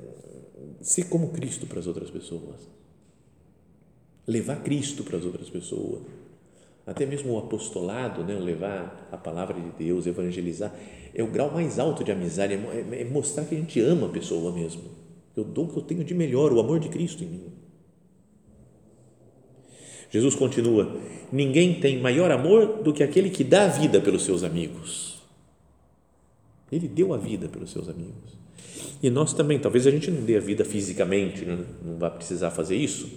ser 0.81 1.11
como 1.11 1.29
Cristo 1.29 1.67
para 1.67 1.79
as 1.79 1.87
outras 1.87 2.11
pessoas. 2.11 2.67
Levar 4.27 4.63
Cristo 4.63 5.05
para 5.05 5.19
as 5.19 5.27
outras 5.27 5.51
pessoas 5.51 6.01
até 6.87 7.05
mesmo 7.05 7.33
o 7.33 7.39
apostolado, 7.39 8.23
né, 8.23 8.39
levar 8.39 9.09
a 9.11 9.17
palavra 9.17 9.61
de 9.61 9.71
Deus, 9.85 10.07
evangelizar, 10.07 10.73
é 11.13 11.23
o 11.23 11.27
grau 11.27 11.51
mais 11.51 11.81
alto 11.81 12.05
de 12.05 12.13
amizade, 12.13 12.55
é, 12.55 12.57
é, 12.57 13.01
é 13.01 13.05
mostrar 13.05 13.45
que 13.45 13.57
a 13.57 13.59
gente 13.59 13.81
ama 13.81 14.07
a 14.07 14.11
pessoa 14.11 14.53
mesmo. 14.53 14.83
Eu 15.37 15.43
dou 15.43 15.65
o 15.65 15.69
que 15.69 15.79
eu 15.79 15.83
tenho 15.83 16.05
de 16.05 16.15
melhor, 16.15 16.53
o 16.53 16.61
amor 16.61 16.79
de 16.79 16.89
Cristo 16.89 17.25
em 17.25 17.27
mim. 17.27 17.53
Jesus 20.11 20.37
continua: 20.37 20.97
ninguém 21.33 21.81
tem 21.81 22.01
maior 22.01 22.31
amor 22.31 22.83
do 22.83 22.93
que 22.93 23.03
aquele 23.03 23.31
que 23.31 23.43
dá 23.43 23.65
a 23.65 23.69
vida 23.69 24.01
pelos 24.01 24.25
seus 24.25 24.45
amigos. 24.45 25.21
Ele 26.71 26.87
deu 26.89 27.13
a 27.13 27.17
vida 27.17 27.49
pelos 27.49 27.71
seus 27.73 27.89
amigos. 27.89 28.37
E 29.03 29.11
nós 29.11 29.33
também, 29.35 29.59
talvez 29.59 29.87
a 29.87 29.91
gente 29.91 30.11
não 30.11 30.23
dê 30.23 30.37
a 30.37 30.41
vida 30.41 30.65
fisicamente, 30.65 31.45
não, 31.45 31.57
né, 31.57 31.65
não 31.85 31.99
vai 31.99 32.11
precisar 32.11 32.51
fazer 32.51 32.77
isso, 32.77 33.11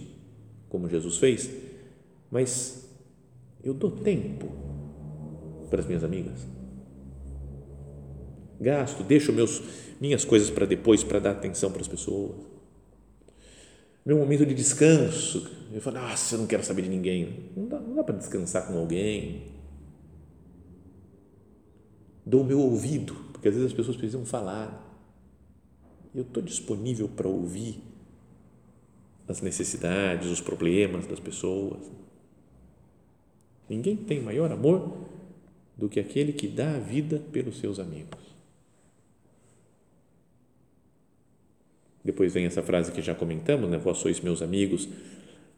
como 0.68 0.90
Jesus 0.90 1.18
fez, 1.18 1.50
mas 2.30 2.89
eu 3.64 3.74
dou 3.74 3.92
tempo 3.92 4.52
para 5.70 5.82
as 5.82 5.86
minhas 5.86 6.04
amigas. 6.04 6.48
Gasto, 8.60 9.04
deixo 9.04 9.32
meus, 9.32 9.62
minhas 10.00 10.26
coisas 10.26 10.50
para 10.50 10.66
depois 10.66 11.04
para 11.04 11.20
dar 11.20 11.32
atenção 11.32 11.72
para 11.72 11.82
as 11.82 11.88
pessoas. 11.88 12.36
Meu 14.06 14.18
momento 14.18 14.46
de 14.46 14.54
descanso, 14.54 15.50
eu 15.72 15.82
falo, 15.82 16.00
nossa, 16.00 16.36
eu 16.36 16.40
não 16.40 16.48
quero 16.48 16.64
saber 16.64 16.84
de 16.84 16.90
ninguém. 16.90 17.52
Não 17.56 17.68
dá, 17.68 17.80
não 17.80 17.96
dá 17.96 18.04
para 18.04 18.16
descansar 18.16 18.68
com 18.68 18.78
alguém. 18.78 19.44
Dou 22.26 22.44
meu 22.44 22.60
ouvido, 22.60 23.14
porque 23.32 23.48
às 23.48 23.54
vezes 23.54 23.72
as 23.72 23.76
pessoas 23.76 23.96
precisam 23.96 24.26
falar. 24.26 24.88
Eu 26.14 26.24
estou 26.24 26.42
disponível 26.42 27.08
para 27.08 27.28
ouvir 27.28 27.84
as 29.28 29.42
necessidades, 29.42 30.28
os 30.30 30.42
problemas 30.42 31.06
das 31.06 31.20
pessoas. 31.20 31.80
Ninguém 33.70 33.96
tem 33.96 34.20
maior 34.20 34.52
amor 34.52 35.06
do 35.78 35.88
que 35.88 36.00
aquele 36.00 36.34
que 36.34 36.48
dá 36.48 36.76
a 36.76 36.80
vida 36.80 37.22
pelos 37.32 37.60
seus 37.60 37.80
amigos. 37.80 38.20
Depois 42.04 42.34
vem 42.34 42.46
essa 42.46 42.64
frase 42.64 42.92
que 42.92 43.02
já 43.02 43.14
comentamos, 43.14 43.70
né? 43.70 43.78
Vós 43.78 44.00
sois 44.00 44.20
meus 44.20 44.42
amigos, 44.42 44.90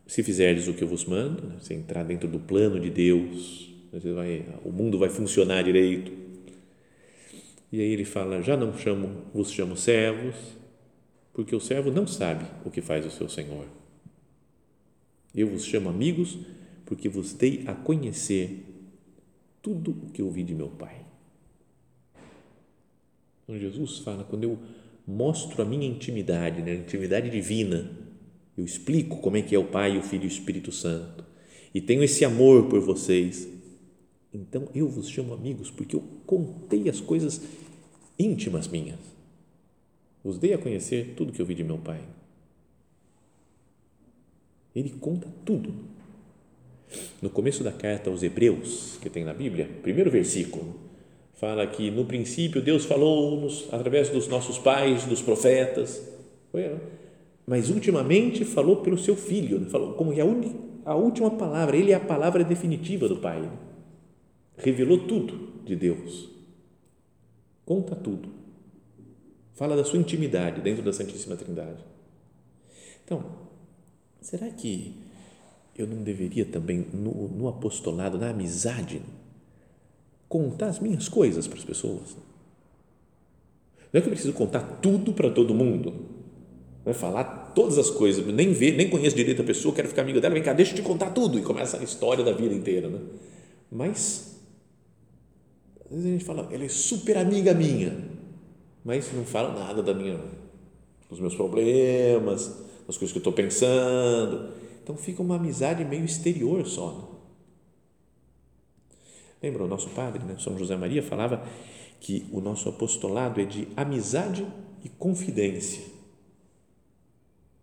se 0.05 0.21
fizerdes 0.21 0.67
o 0.67 0.73
que 0.73 0.83
eu 0.83 0.87
vos 0.87 1.05
mando, 1.05 1.47
né? 1.47 1.55
se 1.61 1.73
entrar 1.73 2.03
dentro 2.03 2.27
do 2.27 2.39
plano 2.39 2.79
de 2.79 2.89
Deus, 2.89 3.71
vai, 3.93 4.45
o 4.65 4.71
mundo 4.71 4.99
vai 4.99 5.09
funcionar 5.09 5.63
direito. 5.63 6.11
E 7.71 7.79
aí 7.79 7.93
ele 7.93 8.03
fala: 8.03 8.41
já 8.41 8.57
não 8.57 8.77
chamo, 8.77 9.23
vos 9.33 9.51
chamo 9.51 9.77
servos, 9.77 10.35
porque 11.33 11.55
o 11.55 11.59
servo 11.59 11.91
não 11.91 12.05
sabe 12.05 12.45
o 12.65 12.69
que 12.69 12.81
faz 12.81 13.05
o 13.05 13.11
seu 13.11 13.29
senhor. 13.29 13.65
Eu 15.33 15.47
vos 15.47 15.63
chamo 15.63 15.87
amigos, 15.87 16.37
porque 16.91 17.07
vos 17.07 17.31
dei 17.31 17.63
a 17.67 17.73
conhecer 17.73 18.65
tudo 19.61 19.91
o 19.91 20.09
que 20.09 20.21
ouvi 20.21 20.43
de 20.43 20.53
meu 20.53 20.67
Pai. 20.67 21.05
Então 23.41 23.57
Jesus 23.57 23.99
fala, 23.99 24.25
quando 24.25 24.43
eu 24.43 24.59
mostro 25.07 25.61
a 25.61 25.65
minha 25.65 25.87
intimidade, 25.87 26.61
né, 26.61 26.71
a 26.73 26.75
intimidade 26.75 27.29
divina, 27.29 27.97
eu 28.57 28.65
explico 28.65 29.21
como 29.21 29.37
é 29.37 29.41
que 29.41 29.55
é 29.55 29.57
o 29.57 29.67
Pai, 29.67 29.97
o 29.97 30.03
Filho 30.03 30.23
e 30.23 30.25
o 30.25 30.27
Espírito 30.27 30.69
Santo, 30.69 31.23
e 31.73 31.79
tenho 31.79 32.03
esse 32.03 32.25
amor 32.25 32.67
por 32.67 32.81
vocês, 32.81 33.47
então 34.33 34.67
eu 34.75 34.89
vos 34.89 35.07
chamo 35.07 35.33
amigos, 35.33 35.71
porque 35.71 35.95
eu 35.95 36.03
contei 36.25 36.89
as 36.89 36.99
coisas 36.99 37.41
íntimas 38.19 38.67
minhas. 38.67 38.99
Vos 40.21 40.37
dei 40.37 40.53
a 40.53 40.57
conhecer 40.57 41.13
tudo 41.15 41.31
que 41.31 41.41
eu 41.41 41.45
vi 41.45 41.55
de 41.55 41.63
meu 41.63 41.77
Pai. 41.77 42.01
Ele 44.75 44.89
conta 44.89 45.29
tudo 45.45 45.90
no 47.21 47.29
começo 47.29 47.63
da 47.63 47.71
carta 47.71 48.09
aos 48.09 48.23
Hebreus, 48.23 48.97
que 49.01 49.09
tem 49.09 49.23
na 49.23 49.33
Bíblia, 49.33 49.69
primeiro 49.81 50.09
versículo, 50.09 50.75
fala 51.33 51.65
que 51.65 51.89
no 51.89 52.05
princípio 52.05 52.61
Deus 52.61 52.85
falou-nos 52.85 53.67
através 53.71 54.09
dos 54.09 54.27
nossos 54.27 54.57
pais, 54.57 55.05
dos 55.05 55.21
profetas, 55.21 56.01
mas 57.45 57.69
ultimamente 57.69 58.45
falou 58.45 58.77
pelo 58.77 58.97
seu 58.97 59.15
filho, 59.15 59.59
né? 59.59 59.69
falou 59.69 59.93
como 59.93 60.13
que 60.13 60.21
a, 60.21 60.25
un, 60.25 60.41
a 60.85 60.95
última 60.95 61.31
palavra, 61.31 61.75
ele 61.75 61.91
é 61.91 61.95
a 61.95 61.99
palavra 61.99 62.43
definitiva 62.43 63.07
do 63.07 63.17
Pai. 63.17 63.49
Revelou 64.57 64.99
tudo 65.07 65.63
de 65.65 65.75
Deus. 65.75 66.29
Conta 67.65 67.95
tudo. 67.95 68.29
Fala 69.53 69.75
da 69.75 69.83
sua 69.83 69.99
intimidade 69.99 70.61
dentro 70.61 70.83
da 70.83 70.93
Santíssima 70.93 71.35
Trindade. 71.35 71.83
Então, 73.03 73.23
será 74.21 74.49
que 74.49 74.95
eu 75.81 75.87
não 75.87 76.03
deveria 76.03 76.45
também, 76.45 76.85
no, 76.93 77.27
no 77.27 77.47
apostolado, 77.47 78.17
na 78.17 78.29
amizade, 78.29 79.01
contar 80.27 80.67
as 80.67 80.79
minhas 80.79 81.09
coisas 81.09 81.47
para 81.47 81.57
as 81.57 81.65
pessoas? 81.65 82.15
Não 83.91 83.99
é 83.99 84.01
que 84.01 84.07
eu 84.07 84.11
preciso 84.11 84.33
contar 84.33 84.61
tudo 84.81 85.13
para 85.13 85.29
todo 85.29 85.53
mundo, 85.53 85.93
não 86.85 86.91
é 86.91 86.93
falar 86.93 87.51
todas 87.53 87.77
as 87.77 87.89
coisas, 87.89 88.25
nem 88.25 88.53
ver, 88.53 88.77
nem 88.77 88.89
conheço 88.89 89.15
direito 89.15 89.41
a 89.41 89.45
pessoa, 89.45 89.75
quero 89.75 89.89
ficar 89.89 90.03
amigo 90.03 90.21
dela, 90.21 90.33
vem 90.33 90.43
cá, 90.43 90.53
deixa 90.53 90.71
eu 90.71 90.75
te 90.77 90.81
contar 90.81 91.09
tudo 91.11 91.37
e 91.37 91.41
começa 91.41 91.77
a 91.77 91.83
história 91.83 92.23
da 92.23 92.31
vida 92.31 92.53
inteira, 92.53 92.87
né? 92.87 92.99
Mas 93.69 94.39
às 95.85 95.91
vezes 95.91 96.05
a 96.05 96.09
gente 96.09 96.23
fala, 96.23 96.47
ela 96.51 96.63
é 96.63 96.69
super 96.69 97.17
amiga 97.17 97.53
minha, 97.53 97.97
mas 98.83 99.11
não 99.13 99.25
fala 99.25 99.53
nada 99.53 99.83
da 99.83 99.93
minha, 99.93 100.17
dos 101.09 101.19
meus 101.19 101.35
problemas, 101.35 102.47
das 102.87 102.97
coisas 102.97 103.11
que 103.11 103.17
eu 103.17 103.19
estou 103.19 103.33
pensando. 103.33 104.60
Então 104.83 104.95
fica 104.95 105.21
uma 105.21 105.35
amizade 105.35 105.83
meio 105.85 106.05
exterior 106.05 106.65
só. 106.65 106.91
Né? 106.91 107.11
Lembra 109.43 109.63
o 109.63 109.67
nosso 109.67 109.89
padre, 109.89 110.23
né? 110.23 110.35
São 110.39 110.57
José 110.57 110.75
Maria, 110.75 111.01
falava 111.01 111.43
que 111.99 112.25
o 112.31 112.39
nosso 112.39 112.69
apostolado 112.69 113.41
é 113.41 113.45
de 113.45 113.67
amizade 113.75 114.45
e 114.83 114.89
confidência. 114.89 115.83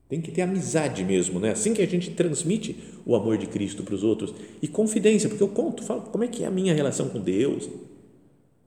Tem 0.08 0.20
que 0.20 0.32
ter 0.32 0.42
amizade 0.42 1.04
mesmo, 1.04 1.38
né? 1.38 1.50
Assim 1.50 1.74
que 1.74 1.82
a 1.82 1.86
gente 1.86 2.10
transmite 2.12 2.76
o 3.04 3.14
amor 3.14 3.36
de 3.36 3.46
Cristo 3.46 3.82
para 3.82 3.94
os 3.94 4.02
outros. 4.02 4.34
E 4.62 4.66
confidência, 4.66 5.28
porque 5.28 5.42
eu 5.42 5.48
conto, 5.48 5.82
falo 5.82 6.02
como 6.02 6.24
é 6.24 6.28
que 6.28 6.44
é 6.44 6.46
a 6.46 6.50
minha 6.50 6.74
relação 6.74 7.08
com 7.10 7.20
Deus, 7.20 7.68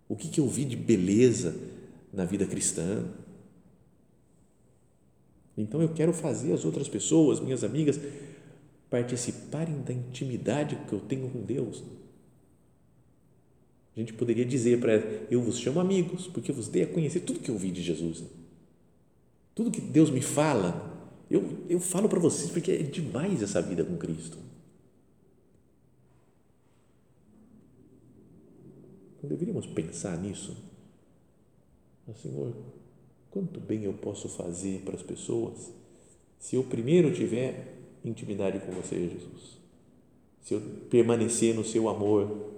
o 0.07 0.15
que, 0.15 0.27
que 0.27 0.39
eu 0.39 0.47
vi 0.47 0.65
de 0.65 0.75
beleza 0.75 1.55
na 2.13 2.25
vida 2.25 2.45
cristã. 2.45 3.05
Então 5.57 5.81
eu 5.81 5.89
quero 5.89 6.13
fazer 6.13 6.53
as 6.53 6.63
outras 6.63 6.87
pessoas, 6.87 7.39
minhas 7.39 7.63
amigas, 7.63 7.99
participarem 8.91 9.81
da 9.81 9.93
intimidade 9.93 10.75
que 10.87 10.93
eu 10.93 10.99
tenho 10.99 11.29
com 11.29 11.41
Deus. 11.41 11.81
A 13.95 13.99
gente 13.99 14.13
poderia 14.13 14.45
dizer 14.45 14.81
para 14.81 14.93
ela, 14.93 15.27
eu 15.31 15.41
vos 15.41 15.57
chamo 15.57 15.79
amigos, 15.79 16.27
porque 16.27 16.51
vos 16.51 16.67
dei 16.67 16.83
a 16.83 16.87
conhecer 16.87 17.21
tudo 17.21 17.39
que 17.39 17.49
eu 17.49 17.57
vi 17.57 17.71
de 17.71 17.81
Jesus. 17.81 18.23
Tudo 19.55 19.71
que 19.71 19.79
Deus 19.79 20.09
me 20.09 20.21
fala, 20.21 21.09
eu, 21.29 21.65
eu 21.69 21.79
falo 21.79 22.09
para 22.09 22.19
vocês, 22.19 22.51
porque 22.51 22.71
é 22.71 22.83
demais 22.83 23.41
essa 23.41 23.61
vida 23.61 23.83
com 23.83 23.97
Cristo. 23.97 24.37
Não 29.23 29.29
deveríamos 29.29 29.65
pensar 29.67 30.17
nisso? 30.17 30.57
Mas, 32.05 32.17
Senhor, 32.21 32.53
quanto 33.29 33.59
bem 33.59 33.85
eu 33.85 33.93
posso 33.93 34.27
fazer 34.27 34.81
para 34.81 34.95
as 34.95 35.03
pessoas 35.03 35.71
se 36.39 36.55
eu 36.55 36.63
primeiro 36.63 37.13
tiver 37.13 37.80
intimidade 38.03 38.59
com 38.59 38.71
você, 38.71 39.09
Jesus? 39.09 39.57
Se 40.41 40.53
eu 40.53 40.61
permanecer 40.89 41.53
no 41.53 41.63
seu 41.63 41.87
amor, 41.87 42.51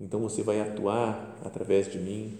então 0.00 0.20
você 0.20 0.42
vai 0.42 0.60
atuar 0.60 1.38
através 1.44 1.90
de 1.90 1.98
mim 1.98 2.38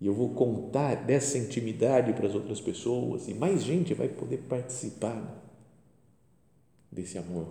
e 0.00 0.06
eu 0.06 0.14
vou 0.14 0.30
contar 0.34 0.94
dessa 0.94 1.38
intimidade 1.38 2.12
para 2.12 2.26
as 2.26 2.34
outras 2.34 2.60
pessoas 2.60 3.28
e 3.28 3.34
mais 3.34 3.62
gente 3.62 3.94
vai 3.94 4.08
poder 4.08 4.38
participar 4.48 5.42
desse 6.90 7.18
amor. 7.18 7.46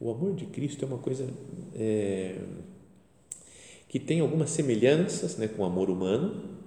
O 0.00 0.10
amor 0.10 0.34
de 0.34 0.46
Cristo 0.46 0.84
é 0.84 0.88
uma 0.88 0.98
coisa 0.98 1.26
é, 1.74 2.40
que 3.88 3.98
tem 3.98 4.20
algumas 4.20 4.50
semelhanças 4.50 5.36
né, 5.36 5.48
com 5.48 5.62
o 5.62 5.64
amor 5.64 5.88
humano, 5.88 6.58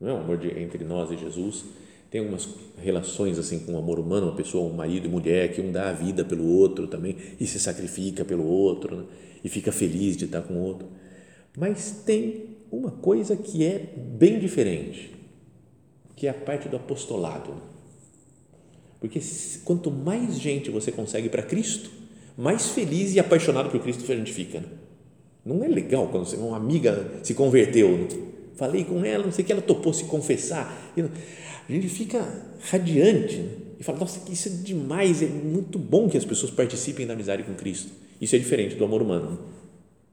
não 0.00 0.08
é 0.08 0.14
o 0.14 0.18
amor 0.18 0.38
de, 0.38 0.48
entre 0.58 0.84
nós 0.84 1.10
e 1.10 1.16
Jesus, 1.16 1.64
tem 2.10 2.20
algumas 2.20 2.48
relações 2.78 3.38
assim 3.38 3.58
com 3.58 3.74
o 3.74 3.78
amor 3.78 3.98
humano, 3.98 4.28
uma 4.28 4.36
pessoa, 4.36 4.70
um 4.70 4.74
marido 4.74 5.06
e 5.06 5.10
mulher, 5.10 5.52
que 5.52 5.60
um 5.60 5.70
dá 5.70 5.90
a 5.90 5.92
vida 5.92 6.24
pelo 6.24 6.46
outro 6.46 6.86
também 6.86 7.16
e 7.38 7.46
se 7.46 7.60
sacrifica 7.60 8.24
pelo 8.24 8.46
outro 8.46 8.96
né, 8.96 9.04
e 9.44 9.48
fica 9.48 9.70
feliz 9.70 10.16
de 10.16 10.24
estar 10.24 10.42
com 10.42 10.54
o 10.54 10.62
outro. 10.62 10.88
Mas 11.56 12.02
tem 12.06 12.56
uma 12.70 12.90
coisa 12.90 13.36
que 13.36 13.64
é 13.64 13.92
bem 13.96 14.38
diferente, 14.38 15.10
que 16.16 16.26
é 16.26 16.30
a 16.30 16.34
parte 16.34 16.68
do 16.68 16.76
apostolado. 16.76 17.54
Porque 19.00 19.20
quanto 19.64 19.90
mais 19.90 20.38
gente 20.38 20.70
você 20.70 20.90
consegue 20.90 21.28
para 21.28 21.42
Cristo, 21.42 21.90
mais 22.36 22.70
feliz 22.70 23.14
e 23.14 23.20
apaixonado 23.20 23.70
por 23.70 23.80
Cristo 23.80 24.10
a 24.10 24.16
gente 24.16 24.32
fica. 24.32 24.60
Né? 24.60 24.66
Não 25.44 25.62
é 25.62 25.68
legal 25.68 26.08
quando 26.08 26.32
uma 26.34 26.56
amiga 26.56 27.20
se 27.22 27.34
converteu. 27.34 27.90
Né? 27.96 28.08
Falei 28.56 28.84
com 28.84 29.04
ela, 29.04 29.24
não 29.24 29.32
sei 29.32 29.44
o 29.44 29.46
que, 29.46 29.52
ela 29.52 29.62
topou 29.62 29.92
se 29.92 30.04
confessar. 30.04 30.92
A 31.68 31.72
gente 31.72 31.88
fica 31.88 32.26
radiante 32.70 33.36
né? 33.36 33.50
e 33.78 33.84
fala: 33.84 33.98
Nossa, 33.98 34.20
isso 34.30 34.48
é 34.48 34.52
demais, 34.52 35.22
é 35.22 35.26
muito 35.26 35.78
bom 35.78 36.08
que 36.08 36.16
as 36.16 36.24
pessoas 36.24 36.50
participem 36.50 37.06
da 37.06 37.12
amizade 37.12 37.42
com 37.42 37.54
Cristo. 37.54 37.90
Isso 38.20 38.34
é 38.34 38.38
diferente 38.38 38.74
do 38.74 38.84
amor 38.84 39.02
humano. 39.02 39.32
Né? 39.32 39.38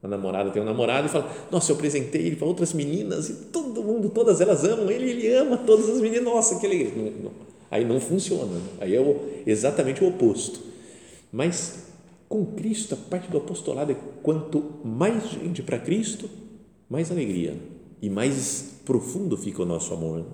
A 0.02 0.08
namorada 0.08 0.50
tem 0.50 0.60
um 0.60 0.64
namorado 0.64 1.06
e 1.06 1.10
fala: 1.10 1.34
Nossa, 1.50 1.72
eu 1.72 1.76
apresentei 1.76 2.26
ele 2.26 2.36
para 2.36 2.46
outras 2.46 2.72
meninas 2.72 3.28
e 3.30 3.34
todo 3.46 3.82
mundo, 3.82 4.10
todas 4.10 4.40
elas 4.40 4.64
amam 4.64 4.90
ele, 4.90 5.10
ele 5.10 5.32
ama 5.34 5.56
todas 5.56 5.88
as 5.88 6.00
meninas. 6.00 6.24
Nossa, 6.24 6.60
que 6.60 6.66
legal. 6.66 6.92
Não. 7.22 7.32
Aí 7.70 7.84
não 7.84 7.98
funciona. 8.00 8.52
Né? 8.52 8.60
Aí 8.80 8.94
é 8.94 9.00
o, 9.00 9.20
exatamente 9.46 10.04
o 10.04 10.08
oposto. 10.08 10.60
Mas 11.32 11.86
com 12.28 12.44
Cristo, 12.44 12.94
a 12.94 12.96
parte 12.96 13.30
do 13.30 13.38
apostolado 13.38 13.92
é 13.92 13.96
quanto 14.22 14.62
mais 14.84 15.30
gente 15.30 15.62
para 15.62 15.78
Cristo, 15.78 16.28
mais 16.88 17.10
alegria 17.10 17.56
e 18.02 18.10
mais 18.10 18.80
profundo 18.84 19.36
fica 19.36 19.62
o 19.62 19.66
nosso 19.66 19.92
amor. 19.94 20.24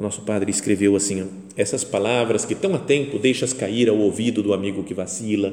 O 0.00 0.02
nosso 0.02 0.22
padre 0.22 0.50
escreveu 0.50 0.96
assim: 0.96 1.28
essas 1.54 1.84
palavras 1.84 2.46
que 2.46 2.54
tão 2.54 2.74
a 2.74 2.78
tempo 2.78 3.18
deixas 3.18 3.52
cair 3.52 3.86
ao 3.86 3.98
ouvido 3.98 4.42
do 4.42 4.54
amigo 4.54 4.82
que 4.82 4.94
vacila, 4.94 5.52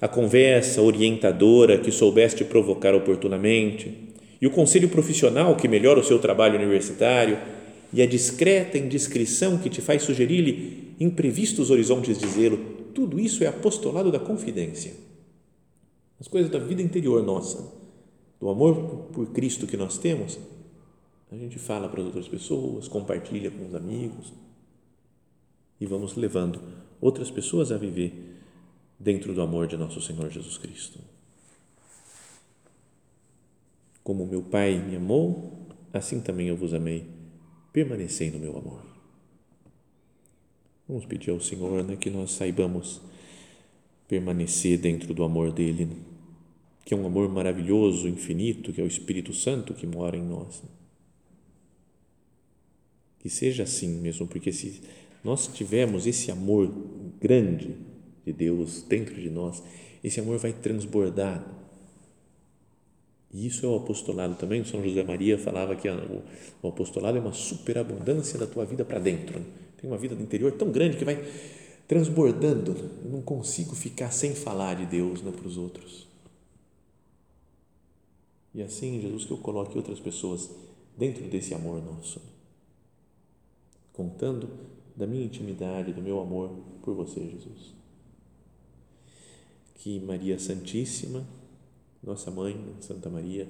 a 0.00 0.08
conversa 0.08 0.80
orientadora 0.80 1.76
que 1.76 1.92
soubeste 1.92 2.44
provocar 2.44 2.94
oportunamente, 2.94 3.92
e 4.40 4.46
o 4.46 4.50
conselho 4.50 4.88
profissional 4.88 5.54
que 5.54 5.68
melhora 5.68 6.00
o 6.00 6.02
seu 6.02 6.18
trabalho 6.18 6.56
universitário, 6.56 7.36
e 7.92 8.00
a 8.00 8.06
discreta 8.06 8.78
indiscrição 8.78 9.58
que 9.58 9.68
te 9.68 9.82
faz 9.82 10.02
sugerir-lhe 10.02 10.94
imprevistos 10.98 11.70
horizontes 11.70 12.16
de 12.16 12.26
zelo, 12.28 12.58
tudo 12.94 13.20
isso 13.20 13.44
é 13.44 13.48
apostolado 13.48 14.10
da 14.10 14.18
confidência. 14.18 14.94
As 16.18 16.26
coisas 16.26 16.50
da 16.50 16.58
vida 16.58 16.80
interior 16.80 17.22
nossa, 17.22 17.70
do 18.40 18.48
amor 18.48 19.08
por 19.12 19.26
Cristo 19.26 19.66
que 19.66 19.76
nós 19.76 19.98
temos, 19.98 20.38
a 21.32 21.36
gente 21.38 21.58
fala 21.58 21.88
para 21.88 22.00
as 22.00 22.06
outras 22.06 22.28
pessoas, 22.28 22.88
compartilha 22.88 23.50
com 23.50 23.66
os 23.66 23.74
amigos 23.74 24.34
e 25.80 25.86
vamos 25.86 26.14
levando 26.14 26.60
outras 27.00 27.30
pessoas 27.30 27.72
a 27.72 27.78
viver 27.78 28.36
dentro 29.00 29.34
do 29.34 29.40
amor 29.40 29.66
de 29.66 29.76
nosso 29.76 30.00
Senhor 30.00 30.30
Jesus 30.30 30.58
Cristo. 30.58 31.00
Como 34.04 34.26
meu 34.26 34.42
Pai 34.42 34.78
me 34.78 34.96
amou, 34.96 35.68
assim 35.90 36.20
também 36.20 36.48
eu 36.48 36.56
vos 36.56 36.74
amei. 36.74 37.06
Permanecei 37.72 38.30
no 38.30 38.38
meu 38.38 38.58
amor. 38.58 38.82
Vamos 40.86 41.06
pedir 41.06 41.30
ao 41.30 41.40
Senhor 41.40 41.82
né, 41.82 41.96
que 41.96 42.10
nós 42.10 42.32
saibamos 42.32 43.00
permanecer 44.06 44.76
dentro 44.76 45.14
do 45.14 45.24
amor 45.24 45.50
dele, 45.50 45.88
que 46.84 46.92
é 46.92 46.96
um 46.96 47.06
amor 47.06 47.26
maravilhoso, 47.30 48.06
infinito, 48.06 48.70
que 48.70 48.80
é 48.82 48.84
o 48.84 48.88
Espírito 48.88 49.32
Santo 49.32 49.72
que 49.72 49.86
mora 49.86 50.16
em 50.16 50.22
nós. 50.22 50.62
Que 53.22 53.30
seja 53.30 53.62
assim 53.62 53.88
mesmo, 54.00 54.26
porque 54.26 54.52
se 54.52 54.82
nós 55.22 55.46
tivermos 55.46 56.06
esse 56.06 56.30
amor 56.30 56.68
grande 57.20 57.76
de 58.26 58.32
Deus 58.32 58.82
dentro 58.82 59.14
de 59.14 59.30
nós, 59.30 59.62
esse 60.02 60.18
amor 60.18 60.38
vai 60.38 60.52
transbordar. 60.52 61.46
E 63.32 63.46
isso 63.46 63.64
é 63.64 63.68
o 63.68 63.76
apostolado 63.76 64.34
também. 64.34 64.60
O 64.60 64.64
São 64.64 64.82
José 64.82 65.02
Maria 65.04 65.38
falava 65.38 65.76
que 65.76 65.88
o 65.88 66.68
apostolado 66.68 67.16
é 67.16 67.20
uma 67.20 67.32
superabundância 67.32 68.38
da 68.38 68.46
tua 68.46 68.64
vida 68.64 68.84
para 68.84 68.98
dentro. 68.98 69.40
Tem 69.80 69.88
uma 69.88 69.96
vida 69.96 70.14
do 70.14 70.22
interior 70.22 70.52
tão 70.52 70.70
grande 70.70 70.96
que 70.96 71.04
vai 71.04 71.24
transbordando. 71.86 72.76
Eu 73.04 73.10
não 73.10 73.22
consigo 73.22 73.74
ficar 73.74 74.10
sem 74.10 74.34
falar 74.34 74.74
de 74.74 74.86
Deus 74.86 75.22
né, 75.22 75.30
para 75.30 75.46
os 75.46 75.56
outros. 75.56 76.08
E 78.54 78.60
assim, 78.62 79.00
Jesus, 79.00 79.24
que 79.24 79.30
eu 79.30 79.38
coloque 79.38 79.78
outras 79.78 79.98
pessoas 79.98 80.50
dentro 80.98 81.22
desse 81.24 81.54
amor 81.54 81.82
nosso 81.82 82.31
contando 83.92 84.48
da 84.96 85.06
minha 85.06 85.24
intimidade, 85.24 85.92
do 85.92 86.02
meu 86.02 86.20
amor 86.20 86.50
por 86.82 86.94
você, 86.94 87.20
Jesus. 87.20 87.74
Que 89.74 90.00
Maria 90.00 90.38
Santíssima, 90.38 91.26
nossa 92.02 92.30
mãe, 92.30 92.74
Santa 92.80 93.08
Maria, 93.08 93.48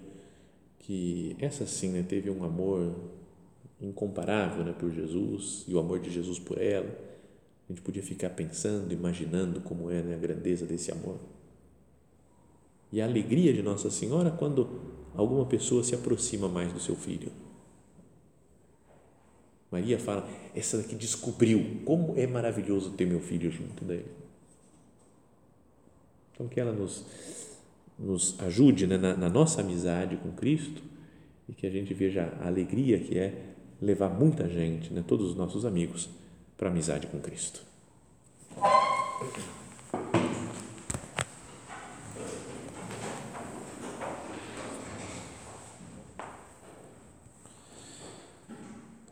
que 0.78 1.36
essa 1.38 1.66
sim 1.66 1.90
né, 1.90 2.02
teve 2.02 2.30
um 2.30 2.44
amor 2.44 2.94
incomparável 3.80 4.64
né, 4.64 4.72
por 4.72 4.90
Jesus 4.90 5.64
e 5.66 5.74
o 5.74 5.78
amor 5.78 6.00
de 6.00 6.10
Jesus 6.10 6.38
por 6.38 6.60
ela. 6.60 6.88
A 7.68 7.72
gente 7.72 7.82
podia 7.82 8.02
ficar 8.02 8.30
pensando, 8.30 8.92
imaginando 8.92 9.60
como 9.60 9.90
é 9.90 10.02
né, 10.02 10.14
a 10.14 10.18
grandeza 10.18 10.66
desse 10.66 10.90
amor. 10.90 11.18
E 12.92 13.00
a 13.00 13.04
alegria 13.04 13.52
de 13.52 13.62
Nossa 13.62 13.90
Senhora 13.90 14.30
quando 14.30 14.68
alguma 15.14 15.46
pessoa 15.46 15.82
se 15.82 15.94
aproxima 15.94 16.48
mais 16.48 16.72
do 16.72 16.80
seu 16.80 16.94
filho 16.94 17.30
Maria 19.72 19.98
fala, 19.98 20.28
essa 20.54 20.76
daqui 20.76 20.94
descobriu 20.94 21.80
como 21.86 22.12
é 22.18 22.26
maravilhoso 22.26 22.90
ter 22.90 23.06
meu 23.06 23.20
filho 23.20 23.50
junto 23.50 23.82
dele. 23.84 24.06
Então, 26.34 26.46
que 26.46 26.60
ela 26.60 26.72
nos, 26.72 27.06
nos 27.98 28.38
ajude 28.40 28.86
né, 28.86 28.98
na, 28.98 29.16
na 29.16 29.30
nossa 29.30 29.62
amizade 29.62 30.18
com 30.18 30.30
Cristo 30.32 30.82
e 31.48 31.54
que 31.54 31.66
a 31.66 31.70
gente 31.70 31.94
veja 31.94 32.36
a 32.42 32.48
alegria 32.48 32.98
que 32.98 33.18
é 33.18 33.54
levar 33.80 34.10
muita 34.10 34.46
gente, 34.46 34.92
né, 34.92 35.02
todos 35.06 35.30
os 35.30 35.36
nossos 35.36 35.64
amigos, 35.64 36.08
para 36.56 36.68
a 36.68 36.70
amizade 36.70 37.06
com 37.06 37.18
Cristo. 37.18 37.62